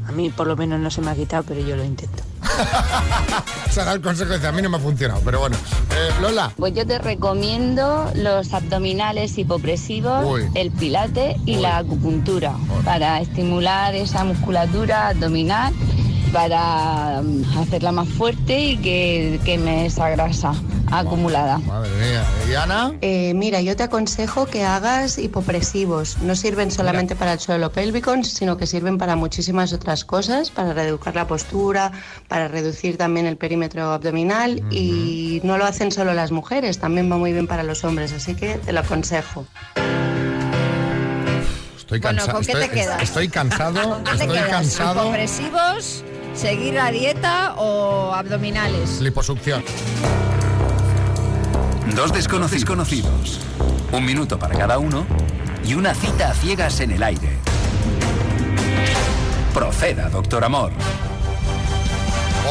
A 0.06 0.12
mí 0.12 0.30
por 0.30 0.46
lo 0.46 0.56
menos 0.56 0.80
no 0.80 0.90
se 0.90 1.00
me 1.00 1.10
ha 1.10 1.14
quitado, 1.14 1.42
pero 1.46 1.60
yo 1.60 1.76
lo 1.76 1.84
intento. 1.84 2.22
Será 3.70 3.92
el 3.92 4.00
consejo 4.00 4.38
de 4.38 4.46
a 4.46 4.52
mí 4.52 4.62
no 4.62 4.70
me 4.70 4.76
ha 4.76 4.80
funcionado, 4.80 5.20
pero 5.24 5.40
bueno. 5.40 5.56
Eh, 5.90 6.10
Lola. 6.20 6.52
Pues 6.56 6.74
yo 6.74 6.86
te 6.86 6.98
recomiendo 6.98 8.10
los 8.14 8.52
abdominales 8.54 9.36
hipopresivos, 9.36 10.24
Uy. 10.24 10.48
el 10.54 10.70
pilate 10.70 11.36
y 11.44 11.56
la 11.56 11.78
acupuntura 11.78 12.54
para 12.84 13.20
estimular 13.20 13.94
esa 13.94 14.24
musculatura 14.24 15.08
abdominal, 15.08 15.74
para 16.36 17.22
mm, 17.22 17.58
hacerla 17.58 17.92
más 17.92 18.08
fuerte 18.10 18.60
y 18.60 18.76
que 18.76 19.40
queme 19.42 19.86
esa 19.86 20.10
grasa 20.10 20.52
acumulada. 20.92 21.56
Madre 21.60 21.88
mía. 21.96 22.24
¿Y 22.50 22.54
Ana? 22.54 22.92
Eh, 23.00 23.32
mira, 23.34 23.62
yo 23.62 23.74
te 23.74 23.84
aconsejo 23.84 24.44
que 24.44 24.62
hagas 24.62 25.16
hipopresivos. 25.18 26.18
No 26.18 26.36
sirven 26.36 26.70
solamente 26.70 27.16
para 27.16 27.32
el 27.32 27.40
suelo 27.40 27.72
pélvico, 27.72 28.12
sino 28.22 28.58
que 28.58 28.66
sirven 28.66 28.98
para 28.98 29.16
muchísimas 29.16 29.72
otras 29.72 30.04
cosas, 30.04 30.50
para 30.50 30.74
reeducar 30.74 31.14
la 31.14 31.26
postura, 31.26 31.90
para 32.28 32.48
reducir 32.48 32.98
también 32.98 33.24
el 33.24 33.38
perímetro 33.38 33.90
abdominal 33.90 34.62
y 34.70 35.40
no 35.42 35.56
lo 35.56 35.64
hacen 35.64 35.90
solo 35.90 36.12
las 36.12 36.32
mujeres, 36.32 36.78
también 36.78 37.10
va 37.10 37.16
muy 37.16 37.32
bien 37.32 37.46
para 37.46 37.62
los 37.62 37.82
hombres, 37.82 38.12
así 38.12 38.34
que 38.34 38.56
te 38.58 38.72
lo 38.74 38.80
aconsejo. 38.80 39.46
Estoy 41.78 42.00
Bueno, 42.00 42.18
cansado. 42.18 42.36
¿con 42.38 42.44
qué 42.46 42.52
estoy, 42.52 42.68
te 42.68 42.74
quedas? 42.74 43.02
estoy 43.02 43.28
cansado. 43.28 43.82
¿Con 43.90 44.04
qué 44.04 44.10
te 44.10 44.16
estoy 44.24 44.36
quedas? 44.36 44.50
cansado. 44.50 45.02
¿Hipopresivos, 45.04 46.04
seguir 46.36 46.74
la 46.74 46.90
dieta 46.90 47.54
o 47.56 48.12
abdominales? 48.14 49.00
Liposucción. 49.00 49.64
Dos 51.94 52.12
desconocidos 52.12 52.64
conocidos. 52.64 53.40
Un 53.92 54.04
minuto 54.04 54.38
para 54.38 54.56
cada 54.56 54.78
uno 54.78 55.06
y 55.64 55.74
una 55.74 55.94
cita 55.94 56.30
a 56.30 56.34
ciegas 56.34 56.80
en 56.80 56.90
el 56.92 57.02
aire. 57.02 57.38
Proceda, 59.54 60.08
doctor 60.10 60.44
Amor. 60.44 60.72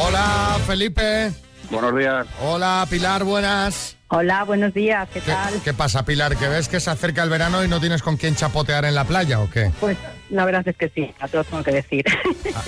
Hola, 0.02 0.58
Felipe. 0.66 1.32
Buenos 1.70 1.96
días. 1.96 2.26
Hola, 2.42 2.86
Pilar, 2.90 3.24
buenas. 3.24 3.95
Hola, 4.08 4.44
buenos 4.44 4.72
días, 4.72 5.08
¿qué 5.12 5.20
¿Qué, 5.20 5.32
tal? 5.32 5.54
qué 5.64 5.74
pasa, 5.74 6.04
Pilar? 6.04 6.36
¿Que 6.36 6.46
ves 6.46 6.68
que 6.68 6.78
se 6.78 6.90
acerca 6.90 7.24
el 7.24 7.28
verano 7.28 7.64
y 7.64 7.68
no 7.68 7.80
tienes 7.80 8.02
con 8.02 8.16
quién 8.16 8.36
chapotear 8.36 8.84
en 8.84 8.94
la 8.94 9.02
playa 9.04 9.40
o 9.40 9.50
qué? 9.50 9.72
Pues 9.80 9.96
la 10.30 10.44
verdad 10.44 10.62
es 10.68 10.76
que 10.76 10.88
sí, 10.90 11.12
a 11.18 11.26
todos 11.26 11.48
tengo 11.48 11.64
que 11.64 11.72
decir. 11.72 12.04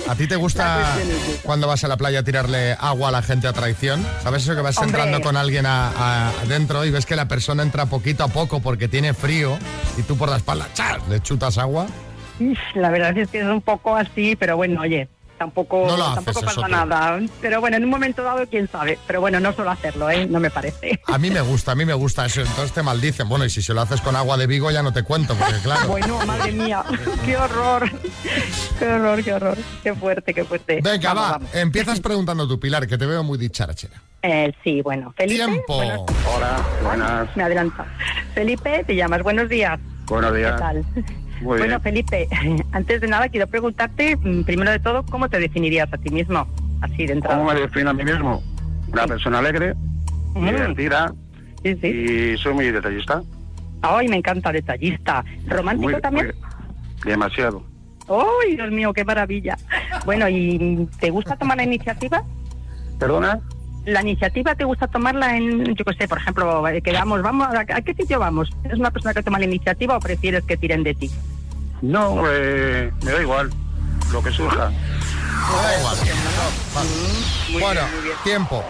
¿A 0.09 0.15
ti 0.15 0.27
te 0.27 0.35
gusta 0.35 0.97
cuando 1.43 1.65
vas 1.65 1.81
a 1.85 1.87
la 1.87 1.95
playa 1.95 2.23
tirarle 2.23 2.75
agua 2.77 3.07
a 3.07 3.11
la 3.11 3.21
gente 3.21 3.47
a 3.47 3.53
traición? 3.53 4.05
¿Sabes 4.21 4.43
eso 4.43 4.53
que 4.53 4.61
vas 4.61 4.77
Hombre. 4.79 4.99
entrando 4.99 5.21
con 5.25 5.37
alguien 5.37 5.65
adentro 5.65 6.83
y 6.83 6.91
ves 6.91 7.05
que 7.05 7.15
la 7.15 7.29
persona 7.29 7.63
entra 7.63 7.85
poquito 7.85 8.25
a 8.25 8.27
poco 8.27 8.59
porque 8.61 8.89
tiene 8.89 9.13
frío 9.13 9.57
y 9.97 10.01
tú 10.01 10.17
por 10.17 10.27
la 10.29 10.35
espalda 10.37 10.67
¡chas! 10.73 11.07
le 11.07 11.21
chutas 11.21 11.57
agua? 11.57 11.87
La 12.75 12.89
verdad 12.89 13.17
es 13.17 13.29
que 13.29 13.39
es 13.39 13.45
un 13.45 13.61
poco 13.61 13.95
así, 13.95 14.35
pero 14.35 14.57
bueno, 14.57 14.81
oye, 14.81 15.07
tampoco, 15.39 15.87
No 15.87 15.97
lo 15.97 16.03
haces, 16.05 16.25
tampoco 16.25 16.45
pasa 16.45 16.67
nada. 16.67 17.19
Pero 17.41 17.59
bueno, 17.61 17.77
en 17.77 17.85
un 17.85 17.89
momento 17.89 18.21
dado, 18.21 18.45
quién 18.47 18.67
sabe. 18.69 18.99
Pero 19.07 19.21
bueno, 19.21 19.39
no 19.39 19.51
suelo 19.53 19.71
hacerlo, 19.71 20.07
¿eh? 20.11 20.27
No 20.29 20.39
me 20.39 20.51
parece. 20.51 20.99
A 21.07 21.17
mí 21.17 21.31
me 21.31 21.41
gusta, 21.41 21.71
a 21.71 21.75
mí 21.75 21.85
me 21.85 21.93
gusta 21.95 22.27
eso, 22.27 22.41
entonces 22.41 22.71
te 22.73 22.83
maldicen. 22.83 23.27
Bueno, 23.27 23.45
y 23.45 23.49
si 23.49 23.61
se 23.63 23.73
lo 23.73 23.81
haces 23.81 24.01
con 24.01 24.15
agua 24.15 24.37
de 24.37 24.45
Vigo 24.45 24.69
ya 24.69 24.83
no 24.83 24.93
te 24.93 25.01
cuento, 25.03 25.33
porque 25.35 25.55
claro... 25.63 25.87
Bueno, 25.87 26.19
madre 26.27 26.51
mía, 26.51 26.83
qué 27.25 27.35
horror. 27.37 27.89
Qué 28.77 28.85
horror, 28.85 29.23
qué 29.23 29.33
horror. 29.33 29.57
Qué 29.81 29.95
fuerte, 29.95 30.33
qué 30.33 30.43
fuerte. 30.45 30.79
Venga, 30.83 31.13
Vamos, 31.13 31.23
va, 31.23 31.31
vamos. 31.31 31.55
empiezas 31.55 31.99
preguntando 32.01 32.47
tú, 32.47 32.59
Pilar, 32.59 32.85
que 32.85 32.97
te 32.97 33.05
veo 33.07 33.23
muy 33.23 33.37
dicharachera. 33.39 33.95
Eh, 34.21 34.53
sí, 34.63 34.81
bueno. 34.81 35.13
Felipe. 35.15 35.45
Tiempo. 35.45 35.75
buenos- 35.77 36.01
Hola, 36.35 36.61
buenas. 36.83 37.37
Me 37.37 37.43
adelanta. 37.43 37.85
Felipe, 38.33 38.83
te 38.85 38.93
llamas. 38.95 39.23
Buenos 39.23 39.47
días. 39.47 39.79
Buenos 40.07 40.35
días. 40.35 40.53
¿Qué 40.53 40.59
tal? 40.59 40.85
Muy 41.41 41.57
bueno, 41.59 41.65
bien. 41.65 41.81
Felipe, 41.81 42.27
antes 42.71 43.01
de 43.01 43.07
nada 43.07 43.29
quiero 43.29 43.47
preguntarte, 43.47 44.15
mm, 44.15 44.43
primero 44.43 44.71
de 44.71 44.79
todo, 44.79 45.03
¿cómo 45.05 45.29
te 45.29 45.39
definirías 45.39 45.91
a 45.93 45.97
ti 45.97 46.09
mismo? 46.09 46.47
Así 46.81 47.05
de 47.05 47.13
entrada. 47.13 47.37
¿Cómo 47.37 47.51
me 47.53 47.59
defino 47.59 47.89
a 47.89 47.93
mí 47.93 48.03
mismo? 48.03 48.41
Una 48.91 49.07
persona 49.07 49.39
alegre, 49.39 49.73
Mm. 50.35 50.45
divertida 50.45 51.13
y 51.63 52.37
soy 52.37 52.53
muy 52.53 52.71
detallista. 52.71 53.21
Ay, 53.81 54.07
me 54.07 54.17
encanta, 54.17 54.51
detallista. 54.51 55.23
¿Romántico 55.47 55.91
Muy- 55.91 56.01
también? 56.01 56.25
muy- 56.27 57.11
demasiado. 57.11 57.63
¡Ay, 58.09 58.55
Dios 58.55 58.71
mío, 58.71 58.91
qué 58.93 59.05
maravilla! 59.05 59.57
Bueno, 60.05 60.27
¿y 60.27 60.87
te 60.99 61.09
gusta 61.11 61.35
tomar 61.37 61.57
la 61.57 61.63
iniciativa? 61.63 62.23
¿Perdona? 62.99 63.39
¿La 63.91 64.01
iniciativa 64.01 64.55
te 64.55 64.63
gusta 64.65 64.87
tomarla 64.87 65.35
en, 65.37 65.65
yo 65.75 65.85
qué 65.85 65.93
sé, 65.97 66.07
por 66.07 66.17
ejemplo, 66.19 66.67
eh, 66.67 66.81
que 66.81 66.91
vamos, 66.91 67.21
vamos, 67.21 67.47
¿a, 67.47 67.59
a 67.61 67.81
qué 67.81 67.93
sitio 67.93 68.19
vamos? 68.19 68.49
¿Eres 68.63 68.79
una 68.79 68.91
persona 68.91 69.13
que 69.13 69.23
toma 69.23 69.39
la 69.39 69.45
iniciativa 69.45 69.97
o 69.97 69.99
prefieres 69.99 70.43
que 70.43 70.57
tiren 70.57 70.83
de 70.83 70.93
ti? 70.93 71.09
No, 71.81 72.23
eh, 72.29 72.91
me 73.03 73.11
da 73.11 73.21
igual. 73.21 73.49
Lo 74.11 74.21
que 74.23 74.31
surja. 74.31 74.69
Da 74.69 75.77
igual. 75.79 75.97
Bueno, 77.61 77.81
tiempo. 78.23 78.63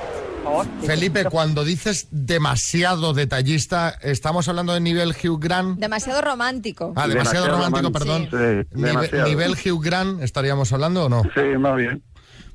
Felipe, 0.86 1.26
cuando 1.26 1.64
dices 1.64 2.08
demasiado 2.12 3.14
detallista, 3.14 3.90
¿estamos 4.02 4.48
hablando 4.48 4.74
de 4.74 4.80
nivel 4.80 5.10
Hugh 5.12 5.38
Grant? 5.40 5.78
Demasiado 5.80 6.22
romántico. 6.22 6.94
Ah, 6.96 7.08
demasiado, 7.08 7.46
Demasiado 7.46 7.48
romántico, 7.92 8.00
romántico. 8.00 8.38
perdón. 8.38 8.66
Sí, 8.72 8.76
Nive- 8.78 8.88
demasiado. 8.88 9.28
nivel 9.28 9.52
Hugh 9.52 9.84
Grant, 9.84 10.24
¿estaríamos 10.24 10.72
hablando 10.74 11.06
o 11.06 11.10
no? 11.10 11.24
Sí, 11.36 11.42
más 11.60 11.76
bien. 11.76 12.02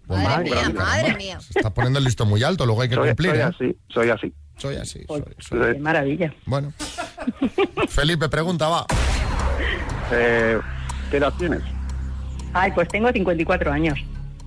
Madre 0.06 0.44
mía, 0.44 0.70
madre 0.74 1.14
mía. 1.16 1.40
Se 1.40 1.58
está 1.58 1.72
poniendo 1.72 1.98
el 1.98 2.04
listo 2.04 2.26
muy 2.26 2.42
alto, 2.42 2.66
luego 2.66 2.82
hay 2.82 2.88
que 2.88 2.94
Soy, 2.94 3.08
cumplir. 3.08 3.30
soy 3.32 3.38
¿eh? 3.40 3.42
así, 3.42 3.76
soy 3.88 4.08
así. 4.10 4.34
Soy 4.56 4.76
así. 4.76 5.04
soy- 5.40 5.74
Qué 5.74 5.80
maravilla. 5.80 6.32
Bueno. 6.46 6.72
Felipe, 7.88 8.28
pregunta, 8.28 8.68
va. 8.68 8.86
Eh, 10.12 10.58
¿Qué 11.10 11.16
edad 11.16 11.32
tienes? 11.38 11.62
Ay, 12.52 12.70
pues 12.72 12.88
tengo 12.88 13.10
54 13.10 13.72
años. 13.72 13.98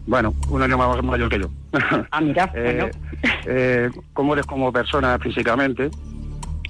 Bueno, 0.05 0.33
un 0.49 0.61
año 0.61 0.77
más 0.77 1.03
mayor 1.03 1.29
que 1.29 1.39
yo. 1.39 1.49
Ah, 2.11 2.21
mira, 2.21 2.49
Eh, 2.55 2.77
bueno. 2.79 3.31
eh, 3.47 3.89
¿Cómo 4.13 4.33
eres 4.33 4.45
como 4.45 4.71
persona 4.71 5.17
físicamente? 5.19 5.89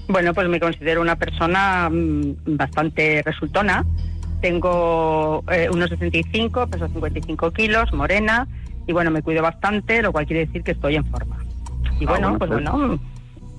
Bueno, 0.07 0.33
pues 0.33 0.47
me 0.47 0.59
considero 0.59 1.01
una 1.01 1.15
persona 1.17 1.89
mm, 1.91 2.55
bastante 2.57 3.21
resultona. 3.23 3.85
Tengo 4.41 5.43
eh, 5.51 5.67
unos 5.71 5.89
65, 5.89 6.67
peso 6.67 6.87
55 6.87 7.51
kilos, 7.51 7.91
morena, 7.93 8.47
y 8.87 8.93
bueno, 8.93 9.11
me 9.11 9.21
cuido 9.21 9.41
bastante, 9.43 10.01
lo 10.01 10.11
cual 10.11 10.25
quiere 10.25 10.45
decir 10.45 10.63
que 10.63 10.71
estoy 10.71 10.95
en 10.95 11.05
forma. 11.05 11.37
Y 11.99 12.05
Ah, 12.05 12.09
bueno, 12.09 12.29
bueno, 12.31 12.37
pues 12.39 12.49
pues. 12.51 12.63
bueno, 12.71 12.99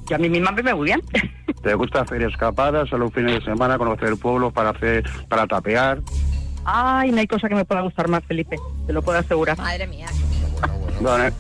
yo 0.09 0.17
a 0.17 0.19
mí 0.19 0.29
misma 0.29 0.51
me 0.53 0.63
veo 0.63 0.77
muy 0.77 0.87
bien. 0.87 1.03
¿Te 1.63 1.75
gusta 1.75 2.01
hacer 2.01 2.23
escapadas 2.23 2.93
a 2.93 2.97
los 2.97 3.13
fines 3.13 3.35
de 3.35 3.45
semana, 3.45 3.77
conocer 3.79 4.17
pueblos 4.17 4.53
para 4.53 4.71
hacer, 4.71 5.05
para 5.29 5.47
tapear? 5.47 6.01
Ay, 6.65 7.11
no 7.13 7.19
hay 7.19 7.27
cosa 7.27 7.49
que 7.49 7.55
me 7.55 7.65
pueda 7.65 7.81
gustar 7.83 8.09
más, 8.09 8.23
Felipe, 8.25 8.57
te 8.87 8.93
lo 8.93 9.03
puedo 9.03 9.19
asegurar. 9.19 9.57
Madre 9.59 9.87
mía. 9.87 10.07
Vale. 11.01 11.33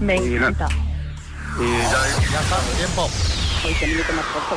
Me 0.00 0.16
Y 0.16 0.20
na- 0.30 0.36
encanta. 0.48 0.68
Y 1.60 1.64
ya, 1.66 2.30
ya 2.32 2.40
está, 2.40 2.56
tiempo. 2.76 3.08
Minuto 3.86 4.12
más 4.14 4.24
corto. 4.26 4.56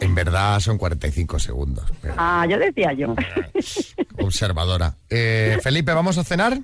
En 0.00 0.14
verdad 0.14 0.60
son 0.60 0.76
45 0.78 1.38
segundos. 1.38 1.84
pero 2.02 2.14
Ah, 2.18 2.46
yo 2.48 2.58
decía 2.58 2.92
yo. 2.92 3.14
Observadora. 4.18 4.94
Eh, 5.08 5.58
Felipe, 5.62 5.92
¿vamos 5.94 6.18
a 6.18 6.24
cenar? 6.24 6.58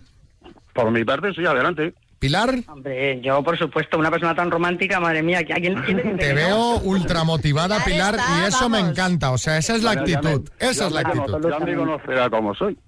Por 0.76 0.90
mi 0.92 1.04
parte, 1.04 1.32
sí, 1.34 1.44
adelante. 1.44 1.94
¿Pilar? 2.18 2.54
Hombre, 2.68 3.20
yo 3.20 3.42
por 3.42 3.58
supuesto, 3.58 3.98
una 3.98 4.10
persona 4.10 4.34
tan 4.34 4.50
romántica, 4.50 4.98
madre 5.00 5.22
mía, 5.22 5.42
que 5.44 5.52
alguien 5.52 5.74
quién 5.84 5.96
le 5.98 6.02
dice 6.04 6.16
Te 6.16 6.32
veo 6.32 6.78
ultra 6.78 7.24
motivada, 7.24 7.84
Pilar, 7.84 8.16
y 8.16 8.46
eso 8.46 8.68
me 8.70 8.78
encanta. 8.78 9.32
O 9.32 9.38
sea, 9.38 9.58
esa 9.58 9.74
es 9.74 9.82
la 9.82 9.92
Bueno, 9.94 10.06
ya 10.06 10.20
me- 10.22 10.28
actitud. 10.30 10.50
Esa 10.58 10.86
es 10.86 10.92
la 10.92 11.02
me 11.02 11.08
actitud. 11.10 11.50
Ya 11.50 11.58
me 11.58 11.74
conocerá 11.74 12.30
como 12.30 12.54
soy. 12.54 12.78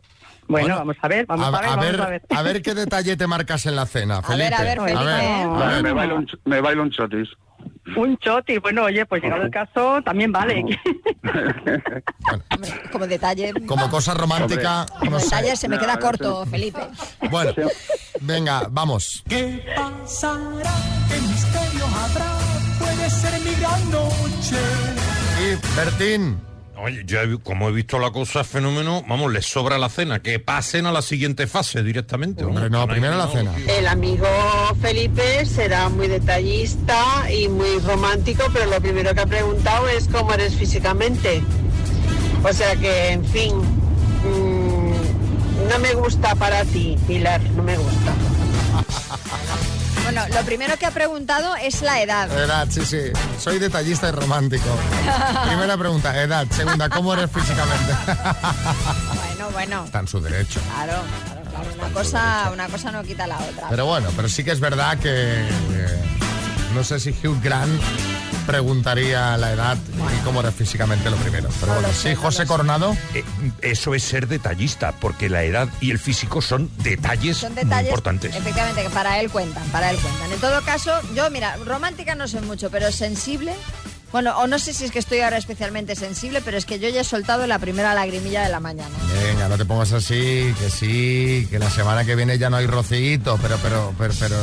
Bueno, 0.49 0.77
vamos 0.79 0.97
a 1.03 1.09
ver, 1.09 1.27
vamos 1.27 1.47
a, 1.47 1.51
ver, 1.51 1.61
vamos 1.71 1.85
ver, 1.87 2.01
a 2.01 2.07
ver. 2.09 2.23
a 2.31 2.43
ver 2.43 2.63
qué 2.63 2.75
detalle 2.75 3.17
te 3.17 3.27
marcas 3.27 3.67
en 3.67 3.77
la 3.77 3.87
cena, 3.87 4.23
Felipe. 4.23 4.45
ver, 4.45 4.55
a 4.55 4.63
ver, 4.63 4.81
Felipe. 4.81 4.99
a 4.99 5.69
ver. 5.69 5.83
Me 5.83 5.93
bailo 5.93 6.17
un, 6.17 6.27
ch- 6.27 6.39
me 6.47 6.61
bailo 6.61 6.83
un 6.83 6.91
chotis. 6.91 7.29
Un 7.97 8.17
choti, 8.19 8.59
bueno, 8.59 8.85
oye, 8.85 9.05
pues 9.07 9.23
llegado 9.23 9.43
el 9.43 9.51
caso, 9.51 10.01
también 10.03 10.31
vale. 10.31 10.65
Como 12.93 13.07
detalle. 13.09 13.53
Como 13.67 13.89
cosa 13.91 14.15
romántica, 14.15 14.87
Como 14.99 15.13
no 15.13 15.19
sé. 15.21 15.25
detalle 15.27 15.57
se 15.57 15.69
me 15.69 15.79
queda 15.79 15.99
corto, 15.99 16.45
Felipe. 16.47 16.81
Bueno, 17.31 17.53
venga, 18.21 18.67
vamos. 18.71 19.23
¿Qué 19.29 19.65
pasará? 19.77 20.73
¿Qué 21.09 21.21
misterio 21.21 21.85
habrá? 21.87 22.39
Puede 22.79 23.11
ser 23.11 23.41
mi 23.41 23.55
gran 23.61 23.91
noche. 23.91 24.57
Y 25.41 25.77
Bertín. 25.77 26.41
Oye, 26.81 27.03
yo 27.05 27.21
he- 27.21 27.39
como 27.41 27.69
he 27.69 27.73
visto 27.73 27.99
la 27.99 28.11
cosa 28.13 28.45
fenómeno, 28.45 29.05
vamos, 29.09 29.33
les 29.33 29.47
sobra 29.47 29.79
la 29.79 29.89
cena, 29.89 30.21
que 30.21 30.39
pasen 30.39 30.87
a 30.87 30.93
la 30.93 31.03
siguiente 31.03 31.47
fase 31.47 31.83
directamente. 31.83 32.45
Hombre, 32.45 32.71
no, 32.71 32.87
primero 32.87 33.17
la 33.17 33.27
cena. 33.29 33.53
El 33.67 33.87
amigo 33.89 34.27
Felipe 34.81 35.45
será 35.45 35.89
muy 35.89 36.07
detallista 36.07 37.31
y 37.33 37.49
muy 37.49 37.79
romántico, 37.81 38.45
pero 38.53 38.67
lo 38.71 38.81
primero 38.81 39.13
que 39.15 39.21
ha 39.21 39.27
preguntado 39.27 39.89
es 39.89 40.07
cómo 40.09 40.33
eres 40.35 40.55
físicamente. 40.55 41.43
O 42.45 42.53
sea 42.53 42.77
que, 42.77 43.09
en 43.11 43.25
fin, 43.25 43.57
mm, 43.57 45.69
no 45.71 45.79
me 45.81 45.95
gusta 45.95 46.35
para 46.37 46.65
ti, 46.65 46.97
Pilar, 47.09 47.41
no 47.57 47.63
me 47.65 47.77
gusta. 47.77 48.15
Bueno, 50.11 50.25
lo 50.35 50.43
primero 50.47 50.75
que 50.79 50.87
ha 50.87 50.91
preguntado 50.91 51.55
es 51.57 51.83
la 51.83 52.01
edad. 52.01 52.33
Edad, 52.33 52.67
sí, 52.71 52.81
sí. 52.83 53.13
Soy 53.39 53.59
detallista 53.59 54.09
y 54.09 54.13
romántico. 54.13 54.65
Primera 55.47 55.77
pregunta, 55.77 56.19
edad. 56.23 56.47
Segunda, 56.51 56.89
¿cómo 56.89 57.13
eres 57.13 57.31
físicamente? 57.31 57.93
Bueno, 58.07 59.51
bueno. 59.53 59.85
Está 59.85 59.99
en 59.99 60.09
su 60.09 60.19
derecho. 60.19 60.61
Claro, 60.63 61.03
claro, 61.27 61.51
claro. 61.51 61.75
Una 61.79 61.93
cosa, 61.93 62.51
una 62.55 62.69
cosa 62.69 62.91
no 62.91 63.03
quita 63.03 63.27
la 63.27 63.37
otra. 63.37 63.69
Pero 63.69 63.85
bueno, 63.85 64.09
pero 64.17 64.31
sí 64.31 64.43
que 64.45 64.53
es 64.53 64.61
verdad 64.61 64.99
que 64.99 65.11
eh, 65.13 66.05
no 66.75 66.83
sé 66.83 67.01
si 67.01 67.11
Hugh 67.11 67.43
Grant 67.43 67.79
preguntaría 68.49 69.37
la 69.37 69.53
edad 69.53 69.77
y 70.19 70.25
cómo 70.25 70.41
eres 70.41 70.55
físicamente 70.55 71.11
lo 71.11 71.17
primero. 71.19 71.51
Pero 71.61 71.75
bueno, 71.75 71.89
sí, 71.93 72.15
José 72.15 72.47
Coronado. 72.47 72.97
Eh, 73.15 73.23
eso 73.61 73.95
es 73.95 74.03
ser 74.03 74.27
detallista, 74.27 74.93
porque 74.93 75.29
la 75.29 75.43
edad 75.45 75.69
y 75.83 75.91
el 75.91 75.99
físico 75.99 76.41
son 76.41 76.71
detalles, 76.79 77.37
Son 77.37 77.53
muy 77.53 77.65
detalles, 77.65 77.89
importantes. 77.91 78.35
efectivamente, 78.35 78.83
que 78.85 78.89
para 78.89 79.21
él 79.21 79.31
cuentan, 79.31 79.63
para 79.69 79.91
él 79.91 79.99
cuentan. 79.99 80.33
En 80.33 80.41
todo 80.41 80.63
caso, 80.63 80.93
yo, 81.15 81.31
mira, 81.31 81.57
romántica 81.67 82.15
no 82.15 82.27
soy 82.27 82.41
mucho, 82.41 82.71
pero 82.71 82.91
sensible... 82.91 83.55
Bueno, 84.11 84.39
o 84.39 84.47
no 84.47 84.59
sé 84.59 84.73
si 84.73 84.85
es 84.85 84.91
que 84.91 84.99
estoy 84.99 85.21
ahora 85.21 85.37
especialmente 85.37 85.95
sensible, 85.95 86.41
pero 86.43 86.57
es 86.57 86.65
que 86.65 86.79
yo 86.79 86.89
ya 86.89 87.03
he 87.03 87.05
soltado 87.05 87.47
la 87.47 87.59
primera 87.59 87.93
lagrimilla 87.95 88.43
de 88.43 88.49
la 88.49 88.59
mañana. 88.59 88.95
Venga, 89.23 89.49
no 89.49 89.59
te 89.59 89.67
pongas 89.67 89.93
así, 89.93 90.55
que 90.59 90.71
sí, 90.71 91.47
que 91.51 91.59
la 91.59 91.69
semana 91.69 92.05
que 92.05 92.17
viene 92.17 92.39
ya 92.39 92.49
no 92.49 92.57
hay 92.57 92.67
rocito, 92.67 93.39
pero 93.43 93.59
pero 93.59 93.93
pero 93.99 94.15
pero, 94.19 94.37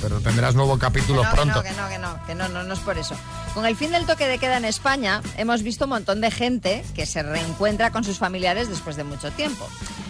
pero 0.00 0.20
tendrás 0.20 0.56
Que 1.22 1.28
no, 1.28 1.34
pronto. 1.34 1.62
Que 1.62 1.70
no, 1.70 1.88
que 1.88 1.98
no, 1.98 2.26
que 2.26 2.34
no, 2.34 2.48
no, 2.48 2.64
no 2.64 2.74
es 2.74 2.80
por 2.80 2.98
eso. 2.98 3.14
Con 3.54 3.64
el 3.64 3.76
fin 3.76 3.92
del 3.92 4.06
toque 4.06 4.26
de 4.26 4.38
queda 4.38 4.56
en 4.56 4.64
España, 4.64 5.22
hemos 5.36 5.62
visto 5.62 5.84
un 5.84 5.90
montón 5.90 6.20
de 6.20 6.30
gente 6.30 6.84
que 6.94 7.06
se 7.06 7.22
reencuentra 7.22 7.92
con 7.92 8.02
sus 8.02 8.18
familiares 8.18 8.68
después 8.68 8.96
de 8.96 9.04
mucho 9.04 9.30
tiempo. 9.30 9.68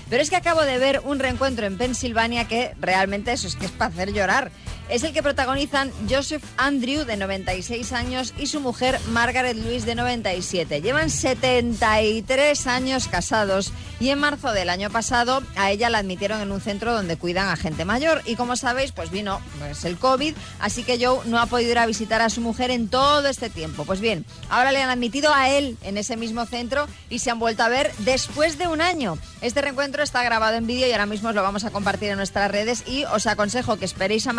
Pero 0.09 0.23
es 0.23 0.31
que 0.31 0.37
acabo 0.37 0.63
de 0.63 0.79
ver 0.79 1.01
un 1.05 1.19
reencuentro 1.19 1.67
en 1.67 1.79
Pensilvania 1.79 2.47
que 2.47 2.75
realmente 2.81 3.33
eso 3.33 3.47
es 3.47 3.57
que 3.57 3.67
es 3.67 3.73
para 3.73 3.91
hacer 3.91 4.13
llorar. 4.13 4.51
Es 4.89 5.03
el 5.05 5.13
que 5.13 5.23
protagonizan 5.23 5.91
Joseph 6.09 6.45
Andrew, 6.57 7.05
de 7.05 7.17
96 7.17 7.93
años, 7.93 8.35
y 8.39 8.47
su 8.47 8.61
mujer 8.61 8.99
Margaret 9.09 9.57
Louise, 9.57 9.87
de 9.87 9.95
97. 9.95 10.83
Llevan 10.83 11.09
73 11.09 12.67
años 12.67 13.09
casados 13.09 13.73
y 14.01 14.11
en 14.11 14.19
marzo 14.19 14.53
del 14.53 14.69
año 14.69 14.91
pasado 14.91 15.43
a 15.57 15.71
ella 15.71 15.89
la 15.89 15.99
admitieron 15.99 16.41
en 16.41 16.51
un 16.51 16.61
centro 16.61 16.93
donde 16.93 17.17
cuidan 17.17 17.49
a 17.49 17.57
gente 17.57 17.85
mayor. 17.85 18.21
Y 18.27 18.37
como 18.37 18.57
sabéis, 18.57 18.93
pues 18.93 19.11
vino 19.11 19.41
pues, 19.59 19.85
el 19.85 19.97
COVID, 19.97 20.35
así 20.61 20.83
que 20.83 20.99
Joe 21.05 21.21
no 21.27 21.39
ha 21.39 21.47
podido 21.47 21.71
ir 21.71 21.79
a 21.79 21.87
visitar 21.87 22.21
a 22.21 22.29
su 22.29 22.41
mujer 22.41 22.71
en 22.71 22.89
todo 22.89 23.29
este 23.29 23.49
tiempo. 23.49 23.85
Pues 23.85 24.01
bien, 24.01 24.25
ahora 24.51 24.73
le 24.73 24.83
han 24.83 24.91
admitido 24.91 25.33
a 25.33 25.49
él 25.49 25.79
en 25.83 25.97
ese 25.97 26.17
mismo 26.17 26.45
centro 26.47 26.87
y 27.09 27.21
se 27.21 27.31
han 27.31 27.39
vuelto 27.39 27.63
a 27.63 27.69
ver 27.69 27.93
después 27.99 28.59
de 28.59 28.69
un 28.69 28.81
año. 28.81 29.19
Este 29.41 29.63
reencuentro 29.63 30.03
está 30.03 30.23
grabado 30.23 30.57
en 30.57 30.67
vídeo 30.67 30.87
y 30.87 30.93
ahora 30.93 31.07
mismo 31.07 31.29
os 31.29 31.35
lo 31.35 31.43
vamos 31.43 31.65
a 31.65 31.71
compartir 31.71 32.11
en 32.11 32.17
nuestras 32.17 32.51
redes 32.51 32.85
y 32.87 33.05
os 33.05 33.27
aconsejo 33.27 33.79
que 33.79 33.85
esperéis 33.85 34.27
a 34.27 34.33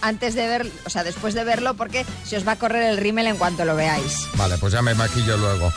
antes 0.00 0.34
de 0.34 0.46
ver, 0.46 0.70
o 0.84 0.90
sea, 0.90 1.04
después 1.04 1.34
de 1.34 1.44
verlo 1.44 1.74
porque 1.74 2.04
se 2.24 2.36
os 2.36 2.46
va 2.46 2.52
a 2.52 2.56
correr 2.56 2.82
el 2.82 2.98
rímel 2.98 3.26
en 3.26 3.36
cuanto 3.36 3.64
lo 3.64 3.76
veáis. 3.76 4.26
Vale, 4.36 4.58
pues 4.58 4.72
ya 4.72 4.82
me 4.82 4.94
maquillo 4.94 5.36
luego. 5.36 5.72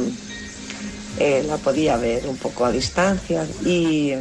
eh, 1.19 1.43
la 1.47 1.57
podía 1.57 1.97
ver 1.97 2.27
un 2.27 2.37
poco 2.37 2.65
a 2.65 2.71
distancia 2.71 3.45
y, 3.63 4.13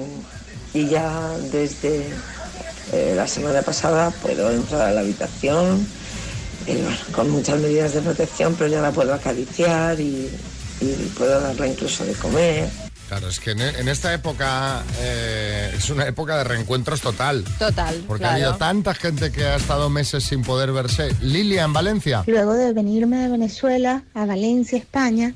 y 0.72 0.88
ya 0.88 1.36
desde 1.52 2.06
eh, 2.92 3.14
la 3.16 3.26
semana 3.26 3.62
pasada 3.62 4.10
puedo 4.22 4.50
entrar 4.50 4.82
a 4.82 4.92
la 4.92 5.00
habitación 5.00 5.86
eh, 6.66 6.84
con 7.12 7.30
muchas 7.30 7.58
medidas 7.60 7.94
de 7.94 8.00
protección, 8.00 8.54
pero 8.58 8.70
ya 8.70 8.80
la 8.80 8.92
puedo 8.92 9.12
acariciar 9.12 9.98
y, 10.00 10.30
y 10.80 11.12
puedo 11.16 11.40
darle 11.40 11.68
incluso 11.68 12.04
de 12.04 12.12
comer. 12.14 12.83
Claro, 13.14 13.28
es 13.28 13.38
que 13.38 13.52
en, 13.52 13.60
en 13.60 13.86
esta 13.86 14.12
época 14.12 14.82
eh, 14.98 15.72
es 15.76 15.88
una 15.88 16.04
época 16.04 16.36
de 16.36 16.42
reencuentros 16.42 17.00
total. 17.00 17.44
Total. 17.60 18.02
Porque 18.08 18.24
ha 18.24 18.30
claro. 18.30 18.46
habido 18.46 18.56
tanta 18.56 18.92
gente 18.92 19.30
que 19.30 19.44
ha 19.44 19.54
estado 19.54 19.88
meses 19.88 20.24
sin 20.24 20.42
poder 20.42 20.72
verse. 20.72 21.14
Lilia, 21.20 21.62
en 21.62 21.72
Valencia. 21.72 22.24
Luego 22.26 22.54
de 22.54 22.72
venirme 22.72 23.18
de 23.18 23.28
Venezuela 23.28 24.02
a 24.14 24.26
Valencia, 24.26 24.78
España, 24.78 25.32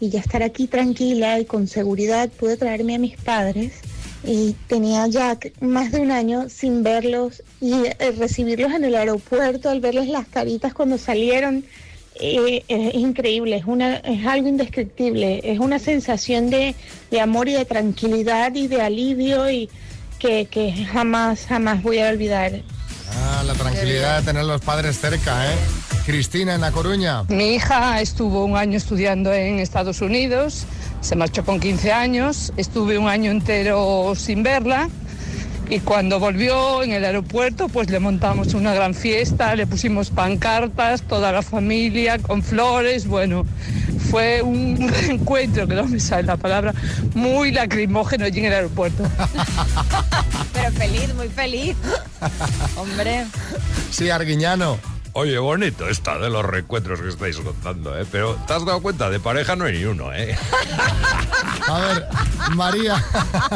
y 0.00 0.10
ya 0.10 0.18
estar 0.18 0.42
aquí 0.42 0.66
tranquila 0.66 1.38
y 1.38 1.44
con 1.44 1.68
seguridad, 1.68 2.28
pude 2.30 2.56
traerme 2.56 2.96
a 2.96 2.98
mis 2.98 3.16
padres. 3.16 3.74
Y 4.24 4.56
tenía 4.66 5.06
ya 5.06 5.38
más 5.60 5.92
de 5.92 6.00
un 6.00 6.10
año 6.10 6.48
sin 6.48 6.82
verlos 6.82 7.44
y 7.60 7.74
eh, 7.74 8.12
recibirlos 8.18 8.72
en 8.72 8.82
el 8.82 8.96
aeropuerto, 8.96 9.70
al 9.70 9.80
verles 9.80 10.08
las 10.08 10.26
caritas 10.26 10.74
cuando 10.74 10.98
salieron. 10.98 11.64
Eh, 12.20 12.64
es 12.68 12.94
increíble, 12.94 13.56
es, 13.56 13.64
una, 13.64 13.96
es 13.96 14.26
algo 14.26 14.48
indescriptible, 14.48 15.40
es 15.42 15.58
una 15.58 15.78
sensación 15.78 16.50
de, 16.50 16.74
de 17.10 17.20
amor 17.20 17.48
y 17.48 17.52
de 17.52 17.64
tranquilidad 17.64 18.54
y 18.54 18.68
de 18.68 18.82
alivio 18.82 19.50
y 19.50 19.68
que, 20.18 20.46
que 20.46 20.84
jamás, 20.84 21.46
jamás 21.46 21.82
voy 21.82 21.98
a 21.98 22.08
olvidar. 22.08 22.52
Ah, 23.16 23.42
la 23.44 23.54
tranquilidad 23.54 24.20
de 24.20 24.26
tener 24.26 24.44
los 24.44 24.60
padres 24.60 25.00
cerca, 25.00 25.52
¿eh? 25.52 25.56
Cristina, 26.04 26.54
en 26.54 26.60
La 26.60 26.72
Coruña. 26.72 27.24
Mi 27.28 27.54
hija 27.54 28.00
estuvo 28.00 28.44
un 28.44 28.56
año 28.56 28.76
estudiando 28.76 29.32
en 29.32 29.58
Estados 29.58 30.00
Unidos, 30.00 30.64
se 31.00 31.16
marchó 31.16 31.44
con 31.44 31.60
15 31.60 31.92
años, 31.92 32.52
estuve 32.56 32.98
un 32.98 33.08
año 33.08 33.30
entero 33.30 34.14
sin 34.16 34.42
verla 34.42 34.88
y 35.70 35.78
cuando 35.78 36.18
volvió 36.18 36.82
en 36.82 36.90
el 36.90 37.04
aeropuerto 37.04 37.68
pues 37.68 37.88
le 37.90 38.00
montamos 38.00 38.54
una 38.54 38.74
gran 38.74 38.92
fiesta, 38.92 39.54
le 39.54 39.68
pusimos 39.68 40.10
pancartas, 40.10 41.02
toda 41.02 41.30
la 41.30 41.42
familia 41.42 42.18
con 42.18 42.42
flores, 42.42 43.06
bueno, 43.06 43.46
fue 44.10 44.42
un 44.42 44.88
reencuentro, 45.02 45.68
que 45.68 45.74
no 45.76 45.86
me 45.86 46.00
sale 46.00 46.24
la 46.24 46.36
palabra, 46.36 46.74
muy 47.14 47.52
lacrimógeno 47.52 48.24
allí 48.24 48.40
en 48.40 48.46
el 48.46 48.52
aeropuerto. 48.52 49.04
Pero 50.52 50.72
feliz, 50.72 51.14
muy 51.14 51.28
feliz. 51.28 51.76
Hombre. 52.76 53.26
Sí, 53.92 54.10
Arguiñano. 54.10 54.78
Oye, 55.12 55.38
bonito 55.38 55.88
está 55.88 56.18
de 56.18 56.30
los 56.30 56.44
reencuentros 56.44 57.00
que 57.00 57.08
estáis 57.08 57.36
contando, 57.38 57.98
¿eh? 57.98 58.06
Pero 58.10 58.36
¿te 58.46 58.52
has 58.52 58.64
dado 58.64 58.80
cuenta? 58.80 59.10
De 59.10 59.18
pareja 59.18 59.56
no 59.56 59.64
hay 59.64 59.78
ni 59.78 59.84
uno, 59.84 60.12
¿eh? 60.14 60.36
A 61.68 61.80
ver, 61.80 62.06
María, 62.54 63.04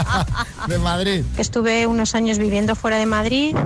de 0.68 0.78
Madrid. 0.78 1.24
Estuve 1.38 1.86
unos 1.86 2.14
años 2.16 2.38
viviendo 2.38 2.74
fuera 2.74 2.98
de 2.98 3.06
Madrid. 3.06 3.56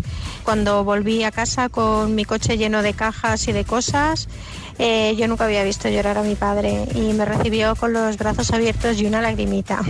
Cuando 0.44 0.84
volví 0.84 1.24
a 1.24 1.30
casa 1.30 1.70
con 1.70 2.14
mi 2.14 2.24
coche 2.24 2.58
lleno 2.58 2.82
de 2.82 2.92
cajas 2.92 3.48
y 3.48 3.52
de 3.52 3.64
cosas, 3.64 4.28
eh, 4.78 5.14
yo 5.16 5.26
nunca 5.26 5.46
había 5.46 5.64
visto 5.64 5.88
llorar 5.88 6.18
a 6.18 6.22
mi 6.22 6.34
padre 6.34 6.86
y 6.94 7.12
me 7.14 7.24
recibió 7.24 7.74
con 7.74 7.92
los 7.92 8.18
brazos 8.18 8.52
abiertos 8.52 9.00
y 9.00 9.06
una 9.06 9.22
lagrimita. 9.22 9.80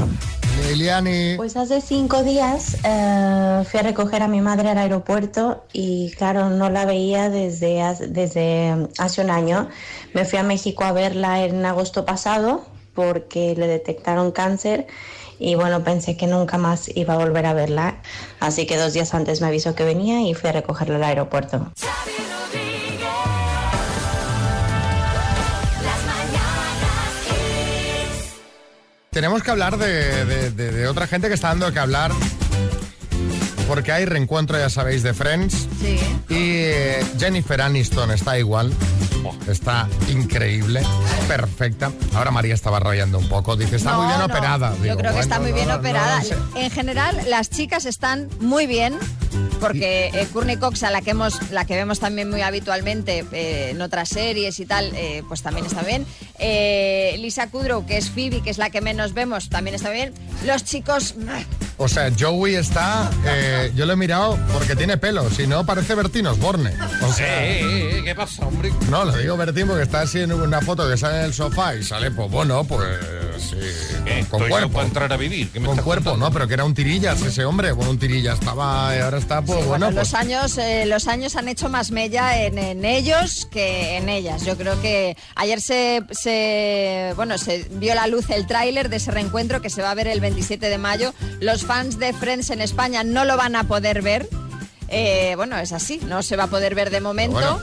Liliani. 0.66 1.36
Pues 1.36 1.56
hace 1.56 1.80
cinco 1.80 2.22
días 2.22 2.76
eh, 2.84 3.64
fui 3.70 3.80
a 3.80 3.82
recoger 3.82 4.22
a 4.22 4.28
mi 4.28 4.40
madre 4.40 4.68
al 4.70 4.78
aeropuerto 4.78 5.64
y 5.72 6.10
claro, 6.12 6.50
no 6.50 6.70
la 6.70 6.84
veía 6.84 7.30
desde, 7.30 7.82
hace- 7.82 8.08
desde 8.08 8.88
hace 8.98 9.22
un 9.22 9.30
año. 9.30 9.68
Me 10.14 10.24
fui 10.24 10.38
a 10.38 10.42
México 10.42 10.84
a 10.84 10.92
verla 10.92 11.44
en 11.44 11.64
agosto 11.64 12.04
pasado 12.04 12.64
porque 12.94 13.54
le 13.56 13.66
detectaron 13.66 14.32
cáncer 14.32 14.86
y 15.38 15.54
bueno, 15.54 15.84
pensé 15.84 16.16
que 16.16 16.26
nunca 16.26 16.58
más 16.58 16.90
iba 16.96 17.14
a 17.14 17.18
volver 17.18 17.46
a 17.46 17.52
verla. 17.54 18.02
Así 18.40 18.66
que 18.66 18.76
dos 18.76 18.92
días 18.92 19.14
antes 19.14 19.40
me 19.40 19.46
avisó 19.46 19.74
que 19.74 19.84
venía 19.84 20.20
y 20.22 20.34
fui 20.34 20.50
a 20.50 20.52
recogerla 20.52 20.96
al 20.96 21.04
aeropuerto. 21.04 21.72
Tenemos 29.10 29.42
que 29.42 29.50
hablar 29.50 29.78
de, 29.78 30.24
de- 30.50 30.86
otra 30.86 31.06
gente 31.06 31.28
que 31.28 31.34
está 31.34 31.48
dando 31.48 31.72
que 31.72 31.78
hablar. 31.78 32.12
Porque 33.68 33.92
hay 33.92 34.04
reencuentro, 34.06 34.58
ya 34.58 34.70
sabéis, 34.70 35.02
de 35.04 35.12
Friends. 35.14 35.68
Sí. 35.80 35.98
Y 36.30 36.36
eh, 36.56 37.04
Jennifer 37.18 37.60
Aniston 37.60 38.10
está 38.10 38.36
igual. 38.38 38.72
Está 39.46 39.88
increíble, 40.08 40.80
perfecta. 41.26 41.90
Ahora 42.14 42.30
María 42.30 42.54
estaba 42.54 42.80
rayando 42.80 43.18
un 43.18 43.28
poco. 43.28 43.56
Dice, 43.56 43.76
está 43.76 43.92
muy 43.94 44.02
No, 44.06 44.08
bien 44.08 44.18
no. 44.20 44.24
operada. 44.26 44.74
Yo 44.76 44.82
Digo, 44.84 44.96
creo 44.96 45.12
que 45.12 45.20
está 45.20 45.38
bueno, 45.38 45.42
muy 45.42 45.50
no, 45.50 45.54
bien 45.56 45.68
no, 45.68 45.74
no 45.74 45.80
operada. 45.80 46.22
sé. 46.22 46.34
En 46.56 46.70
general, 46.70 47.20
las 47.28 47.50
chicas 47.50 47.84
están 47.84 48.28
muy 48.40 48.66
bien. 48.66 48.96
Porque 49.60 50.06
eh, 50.14 50.26
Courtney 50.32 50.56
Cox, 50.56 50.82
a 50.84 50.90
la 50.90 51.02
que 51.02 51.10
hemos, 51.10 51.50
la 51.50 51.64
que 51.64 51.74
vemos 51.74 52.00
también 52.00 52.30
muy 52.30 52.40
habitualmente 52.42 53.24
eh, 53.32 53.70
en 53.70 53.82
otras 53.82 54.08
series 54.08 54.58
y 54.60 54.66
tal, 54.66 54.90
eh, 54.94 55.22
pues 55.28 55.42
también 55.42 55.66
está 55.66 55.82
bien. 55.82 56.06
Eh, 56.38 57.14
Lisa 57.18 57.48
Kudrow, 57.50 57.84
que 57.84 57.98
es 57.98 58.08
Phoebe, 58.10 58.40
que 58.40 58.50
es 58.50 58.58
la 58.58 58.70
que 58.70 58.80
menos 58.80 59.12
vemos, 59.14 59.48
también 59.50 59.74
está 59.74 59.90
bien. 59.90 60.14
Los 60.46 60.64
chicos, 60.64 61.14
O 61.76 61.88
sea, 61.88 62.10
Joey 62.18 62.54
está. 62.54 63.10
Yo 63.74 63.86
lo 63.86 63.92
he 63.92 63.96
mirado 63.96 64.38
porque 64.52 64.76
tiene 64.76 64.96
pelo. 64.96 65.28
Si 65.30 65.46
no, 65.46 65.64
parece 65.64 65.94
Bertín 65.94 66.26
Osborne. 66.26 66.72
O 67.02 67.12
sea, 67.12 67.44
Eh, 67.46 67.60
eh, 67.60 67.98
eh, 67.98 68.02
¿Qué 68.04 68.14
pasa, 68.14 68.46
hombre? 68.46 68.72
No, 68.90 69.04
lo 69.04 69.16
digo 69.16 69.36
Bertín 69.36 69.66
porque 69.66 69.82
está 69.82 70.02
así 70.02 70.20
en 70.20 70.32
una 70.32 70.60
foto 70.60 70.88
que 70.88 70.96
sale 70.96 71.18
en 71.20 71.24
el 71.26 71.34
sofá 71.34 71.74
y 71.74 71.82
sale, 71.82 72.10
pues 72.10 72.30
bueno, 72.30 72.64
pues 72.64 72.88
sí, 73.40 73.56
con 73.56 74.08
Estoy 74.08 74.48
cuerpo. 74.50 74.58
loco 74.60 74.80
a 74.80 74.84
entrar 74.84 75.12
a 75.12 75.16
vivir. 75.16 75.50
¿Qué 75.50 75.60
me 75.60 75.66
Con 75.66 75.76
cuerpo, 75.78 76.10
contando? 76.10 76.26
no, 76.26 76.32
pero 76.32 76.46
que 76.48 76.54
era 76.54 76.64
un 76.64 76.74
tirillas 76.74 77.20
ese 77.22 77.44
hombre. 77.44 77.72
Bueno, 77.72 77.90
un 77.90 77.98
tirillas 77.98 78.38
estaba, 78.38 78.94
y 78.96 79.00
ahora 79.00 79.18
está, 79.18 79.42
pues 79.42 79.58
Sí, 79.60 79.66
bueno, 79.66 79.86
bueno, 79.86 79.86
pues. 79.86 79.96
los 79.96 80.14
años, 80.14 80.58
eh, 80.58 80.84
los 80.86 81.06
años 81.08 81.36
han 81.36 81.48
hecho 81.48 81.68
más 81.68 81.90
mella 81.90 82.42
en, 82.44 82.58
en 82.58 82.84
ellos 82.84 83.48
que 83.50 83.96
en 83.96 84.08
ellas. 84.08 84.44
Yo 84.44 84.56
creo 84.56 84.80
que 84.80 85.16
ayer 85.36 85.60
se, 85.60 86.02
se- 86.10 87.12
bueno, 87.16 87.38
se 87.38 87.66
vio 87.72 87.94
la 87.94 88.06
luz 88.06 88.30
el 88.30 88.46
tráiler 88.46 88.88
de 88.88 88.96
ese 88.96 89.10
reencuentro 89.10 89.60
que 89.62 89.70
se 89.70 89.82
va 89.82 89.90
a 89.90 89.94
ver 89.94 90.08
el 90.08 90.20
27 90.20 90.68
de 90.68 90.78
mayo. 90.78 91.14
Los 91.40 91.64
fans 91.64 91.98
de 91.98 92.12
Friends 92.12 92.50
en 92.50 92.60
España 92.60 93.04
no 93.04 93.24
lo 93.24 93.36
van 93.36 93.56
a 93.56 93.64
poder 93.64 94.02
ver. 94.02 94.28
Eh, 94.88 95.34
bueno, 95.36 95.58
es 95.58 95.72
así, 95.72 96.00
no 96.06 96.22
se 96.22 96.36
va 96.36 96.44
a 96.44 96.46
poder 96.48 96.74
ver 96.74 96.90
de 96.90 97.00
momento. 97.00 97.34
Bueno. 97.34 97.60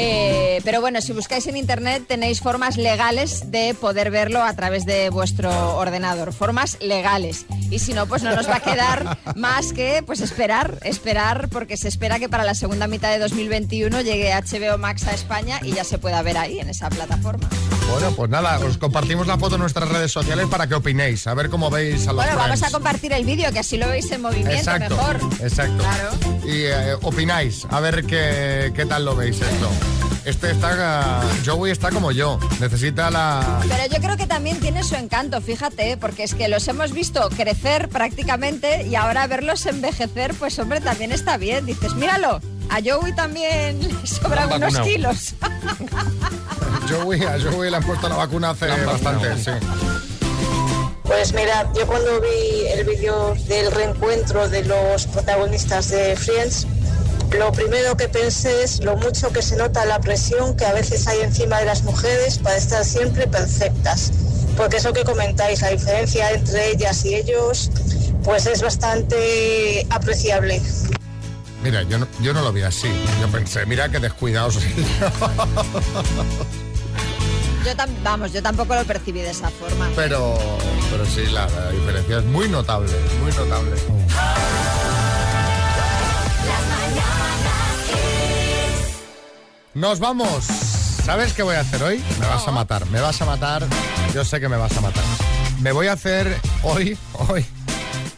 Eh, 0.00 0.60
pero 0.64 0.80
bueno, 0.80 1.00
si 1.00 1.12
buscáis 1.12 1.46
en 1.46 1.56
internet 1.56 2.04
tenéis 2.06 2.40
formas 2.40 2.76
legales 2.76 3.50
de 3.50 3.74
poder 3.74 4.10
verlo 4.10 4.42
a 4.42 4.52
través 4.54 4.86
de 4.86 5.10
vuestro 5.10 5.76
ordenador, 5.76 6.32
formas 6.32 6.78
legales. 6.80 7.46
Y 7.70 7.80
si 7.80 7.92
no, 7.92 8.06
pues 8.06 8.22
no 8.22 8.34
nos 8.34 8.48
va 8.48 8.56
a 8.56 8.60
quedar 8.60 9.18
más 9.36 9.72
que 9.72 10.02
pues 10.06 10.20
esperar, 10.20 10.78
esperar, 10.82 11.48
porque 11.48 11.76
se 11.76 11.88
espera 11.88 12.18
que 12.18 12.28
para 12.28 12.44
la 12.44 12.54
segunda 12.54 12.86
mitad 12.86 13.10
de 13.10 13.18
2021 13.18 14.00
llegue 14.02 14.32
HBO 14.32 14.78
Max 14.78 15.06
a 15.06 15.14
España 15.14 15.60
y 15.62 15.72
ya 15.72 15.84
se 15.84 15.98
pueda 15.98 16.22
ver 16.22 16.38
ahí 16.38 16.60
en 16.60 16.68
esa 16.70 16.88
plataforma. 16.88 17.48
Bueno, 17.90 18.12
pues 18.12 18.30
nada, 18.30 18.58
os 18.58 18.76
compartimos 18.78 19.26
la 19.26 19.38
foto 19.38 19.54
en 19.54 19.62
nuestras 19.62 19.88
redes 19.88 20.12
sociales 20.12 20.46
para 20.50 20.66
que 20.66 20.74
opinéis, 20.74 21.26
a 21.26 21.34
ver 21.34 21.48
cómo 21.48 21.70
veis 21.70 22.06
a 22.06 22.12
los 22.12 22.16
Bueno, 22.24 22.36
vamos 22.38 22.62
a 22.62 22.70
compartir 22.70 23.12
el 23.12 23.24
vídeo, 23.24 23.50
que 23.52 23.60
así 23.60 23.76
lo 23.78 23.88
veis 23.88 24.10
en 24.12 24.20
movimiento 24.22 24.52
Exacto, 24.52 24.96
mejor. 24.96 25.20
exacto. 25.40 25.82
Claro. 25.82 26.10
Y 26.44 26.64
eh, 26.64 26.94
opináis, 27.02 27.66
a 27.70 27.80
ver 27.80 28.04
qué, 28.04 28.72
qué 28.74 28.84
tal 28.84 29.04
lo 29.04 29.16
veis 29.16 29.40
esto. 29.40 29.70
Este 30.28 30.50
está, 30.50 31.22
Joey 31.42 31.72
está 31.72 31.90
como 31.90 32.12
yo, 32.12 32.38
necesita 32.60 33.10
la... 33.10 33.60
Pero 33.66 33.86
yo 33.90 33.98
creo 34.02 34.18
que 34.18 34.26
también 34.26 34.60
tiene 34.60 34.84
su 34.84 34.94
encanto, 34.94 35.40
fíjate, 35.40 35.96
porque 35.96 36.22
es 36.22 36.34
que 36.34 36.48
los 36.48 36.68
hemos 36.68 36.92
visto 36.92 37.30
crecer 37.30 37.88
prácticamente 37.88 38.86
y 38.86 38.94
ahora 38.94 39.26
verlos 39.26 39.64
envejecer, 39.64 40.34
pues 40.34 40.58
hombre, 40.58 40.82
también 40.82 41.12
está 41.12 41.38
bien. 41.38 41.64
Dices, 41.64 41.94
míralo, 41.94 42.42
a 42.68 42.78
Joey 42.84 43.14
también 43.14 43.80
le 44.02 44.06
sobran 44.06 44.48
unos 44.48 44.60
vacunado. 44.60 44.84
kilos. 44.84 45.34
Joey, 46.90 47.22
a 47.24 47.38
Joey 47.40 47.70
le 47.70 47.76
han 47.78 47.84
puesto 47.84 48.06
la 48.10 48.16
vacuna 48.16 48.50
hace 48.50 48.66
bastante, 48.66 49.34
sí. 49.42 49.50
Pues 51.04 51.32
mira, 51.32 51.72
yo 51.74 51.86
cuando 51.86 52.20
vi 52.20 52.66
el 52.74 52.84
vídeo 52.84 53.34
del 53.46 53.72
reencuentro 53.72 54.46
de 54.50 54.62
los 54.66 55.06
protagonistas 55.06 55.88
de 55.88 56.14
Friends, 56.16 56.66
lo 57.32 57.52
primero 57.52 57.96
que 57.96 58.08
pensé 58.08 58.62
es 58.64 58.82
lo 58.82 58.96
mucho 58.96 59.30
que 59.32 59.42
se 59.42 59.56
nota 59.56 59.84
la 59.84 60.00
presión 60.00 60.56
que 60.56 60.64
a 60.64 60.72
veces 60.72 61.06
hay 61.06 61.20
encima 61.20 61.58
de 61.60 61.66
las 61.66 61.82
mujeres 61.82 62.38
para 62.38 62.56
estar 62.56 62.84
siempre 62.84 63.26
perfectas. 63.26 64.12
Porque 64.56 64.78
eso 64.78 64.92
que 64.92 65.04
comentáis, 65.04 65.60
la 65.62 65.68
diferencia 65.70 66.30
entre 66.32 66.70
ellas 66.70 67.04
y 67.04 67.14
ellos, 67.14 67.70
pues 68.24 68.46
es 68.46 68.60
bastante 68.62 69.86
apreciable. 69.90 70.60
Mira, 71.62 71.82
yo 71.82 71.98
no, 71.98 72.06
yo 72.20 72.32
no 72.32 72.40
lo 72.42 72.52
vi 72.52 72.62
así. 72.62 72.88
Yo 73.20 73.28
pensé, 73.28 73.66
mira 73.66 73.88
qué 73.88 73.98
descuidados. 73.98 74.58
Yo 77.64 77.74
tam- 77.76 77.90
vamos, 78.02 78.32
yo 78.32 78.40
tampoco 78.42 78.74
lo 78.74 78.84
percibí 78.84 79.20
de 79.20 79.30
esa 79.30 79.50
forma. 79.50 79.90
pero, 79.94 80.38
pero 80.90 81.04
sí, 81.04 81.26
la, 81.26 81.46
la 81.48 81.70
diferencia 81.70 82.18
es 82.18 82.24
muy 82.24 82.48
notable, 82.48 82.90
muy 83.20 83.30
notable. 83.32 83.72
Nos 89.78 90.00
vamos. 90.00 90.44
¿Sabes 91.04 91.32
qué 91.34 91.44
voy 91.44 91.54
a 91.54 91.60
hacer 91.60 91.80
hoy? 91.84 92.02
Me 92.18 92.26
vas 92.26 92.48
a 92.48 92.50
matar, 92.50 92.84
me 92.86 93.00
vas 93.00 93.22
a 93.22 93.24
matar. 93.24 93.64
Yo 94.12 94.24
sé 94.24 94.40
que 94.40 94.48
me 94.48 94.56
vas 94.56 94.76
a 94.76 94.80
matar. 94.80 95.04
Me 95.60 95.70
voy 95.70 95.86
a 95.86 95.92
hacer 95.92 96.36
hoy, 96.64 96.98
hoy, 97.28 97.46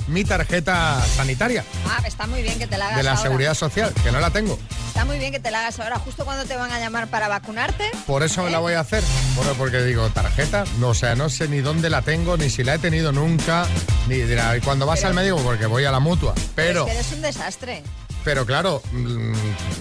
mi 0.09 0.25
tarjeta 0.25 1.03
sanitaria 1.17 1.63
Ah, 1.87 2.03
está 2.07 2.27
muy 2.27 2.41
bien 2.43 2.59
que 2.59 2.67
te 2.67 2.79
la 2.79 2.87
hagas 2.87 2.97
de 2.97 3.03
la 3.03 3.11
ahora. 3.11 3.23
seguridad 3.23 3.55
social, 3.55 3.93
que 4.03 4.11
no 4.11 4.21
la 4.21 4.31
tengo. 4.31 4.59
Está 4.89 5.05
muy 5.05 5.19
bien 5.19 5.33
que 5.33 5.39
te 5.41 5.51
la 5.51 5.61
hagas 5.61 5.79
ahora, 5.81 5.99
justo 5.99 6.25
cuando 6.25 6.47
te 6.47 6.57
van 6.57 6.73
a 6.73 6.79
llamar 6.81 7.09
para 7.09 7.29
vacunarte. 7.29 7.91
Por 8.07 8.23
eso 8.23 8.43
me 8.43 8.51
la 8.51 8.59
voy 8.59 8.73
a 8.73 8.81
hacer. 8.81 9.05
Bueno, 9.37 9.53
porque 9.59 9.83
digo, 9.83 10.09
tarjeta, 10.09 10.65
no, 10.79 10.89
o 10.89 10.95
sea, 10.95 11.15
no 11.15 11.29
sé 11.29 11.47
ni 11.47 11.61
dónde 11.61 11.91
la 11.91 12.01
tengo, 12.01 12.39
ni 12.39 12.49
si 12.49 12.65
la 12.65 12.75
he 12.77 12.79
tenido 12.79 13.13
nunca, 13.13 13.67
ni 14.09 14.17
dirá, 14.17 14.57
¿y 14.57 14.61
cuando 14.63 14.87
vas 14.87 15.05
al 15.05 15.13
médico? 15.13 15.37
Porque 15.45 15.67
voy 15.67 15.85
a 15.85 15.91
la 15.91 16.01
mutua. 16.01 16.33
Pero, 16.55 16.87
Es 16.87 16.93
que 16.93 16.99
eres 16.99 17.13
un 17.13 17.21
desastre. 17.23 17.83
Pero 18.25 18.45
claro, 18.47 18.83
mm, 18.93 19.33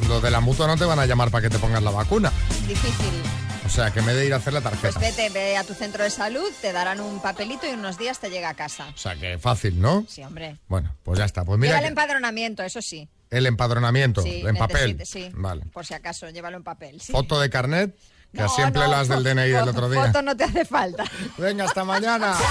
los 0.08 0.22
de 0.22 0.32
la 0.32 0.40
mutua 0.40 0.68
no 0.68 0.78
te 0.78 0.86
van 0.86 1.00
a 1.00 1.06
llamar 1.06 1.30
para 1.32 1.44
que 1.44 1.50
te 1.50 1.60
pongas 1.60 1.82
la 1.84 1.92
vacuna. 1.92 2.32
Difícil. 2.68 3.22
O 3.66 3.70
sea, 3.72 3.92
que 3.92 4.02
me 4.02 4.14
de 4.16 4.26
ir 4.26 4.34
a 4.34 4.38
hacer 4.38 4.54
la 4.54 4.62
Pues 4.62 4.82
tarjeta. 4.82 5.00
vete, 5.00 5.30
ve 5.30 5.56
a 5.56 5.64
tu 5.64 5.76
centro 5.76 6.04
de 6.04 6.10
salud, 6.10 6.50
te 6.60 6.74
darán 6.74 7.00
un 7.00 7.22
papelito 7.22 7.68
y 7.68 7.74
unos 7.74 8.00
días 8.00 8.20
te 8.20 8.32
llega 8.32 8.50
a 8.50 8.54
casa. 8.56 8.88
O 8.96 8.98
sea, 8.98 9.16
que 9.16 9.38
fácil, 9.38 9.80
¿no? 9.80 10.06
Sí, 10.10 10.24
hombre. 10.24 10.58
Bueno, 10.68 10.96
pues 11.04 11.20
ya 11.20 11.26
está. 11.26 11.46
Pues 11.46 11.60
mira, 11.60 11.76
el 11.76 11.82
que- 11.84 11.88
empadronamiento, 11.90 12.64
eso 12.64 12.82
sí. 12.82 13.08
el 13.30 13.46
empadronamiento, 13.46 14.24
Sí, 14.24 14.42
en 14.44 14.56
papel. 14.56 15.00
Sí, 15.06 15.30
Vale. 15.36 15.66
por 15.72 15.86
si 15.86 15.94
acaso, 15.94 16.28
llévalo 16.32 16.58
en 16.58 16.64
papel. 16.64 17.00
sí. 17.00 17.12
Foto 17.12 17.40
de 17.40 17.52
carnet, 17.52 17.96
que 18.34 18.42
No, 18.42 18.50
siempre 18.50 18.82
no, 18.82 18.88
las 18.88 19.08
del 19.08 19.24
DNI 19.24 19.50
del 19.52 19.70
otro 19.70 19.88
día. 19.88 20.06
Foto 20.08 20.24
no 20.24 20.36
te 20.36 20.46
hace 20.46 20.66
falta. 20.66 21.04
Venga, 21.38 21.66
hasta 21.66 21.84
mañana. 21.84 22.36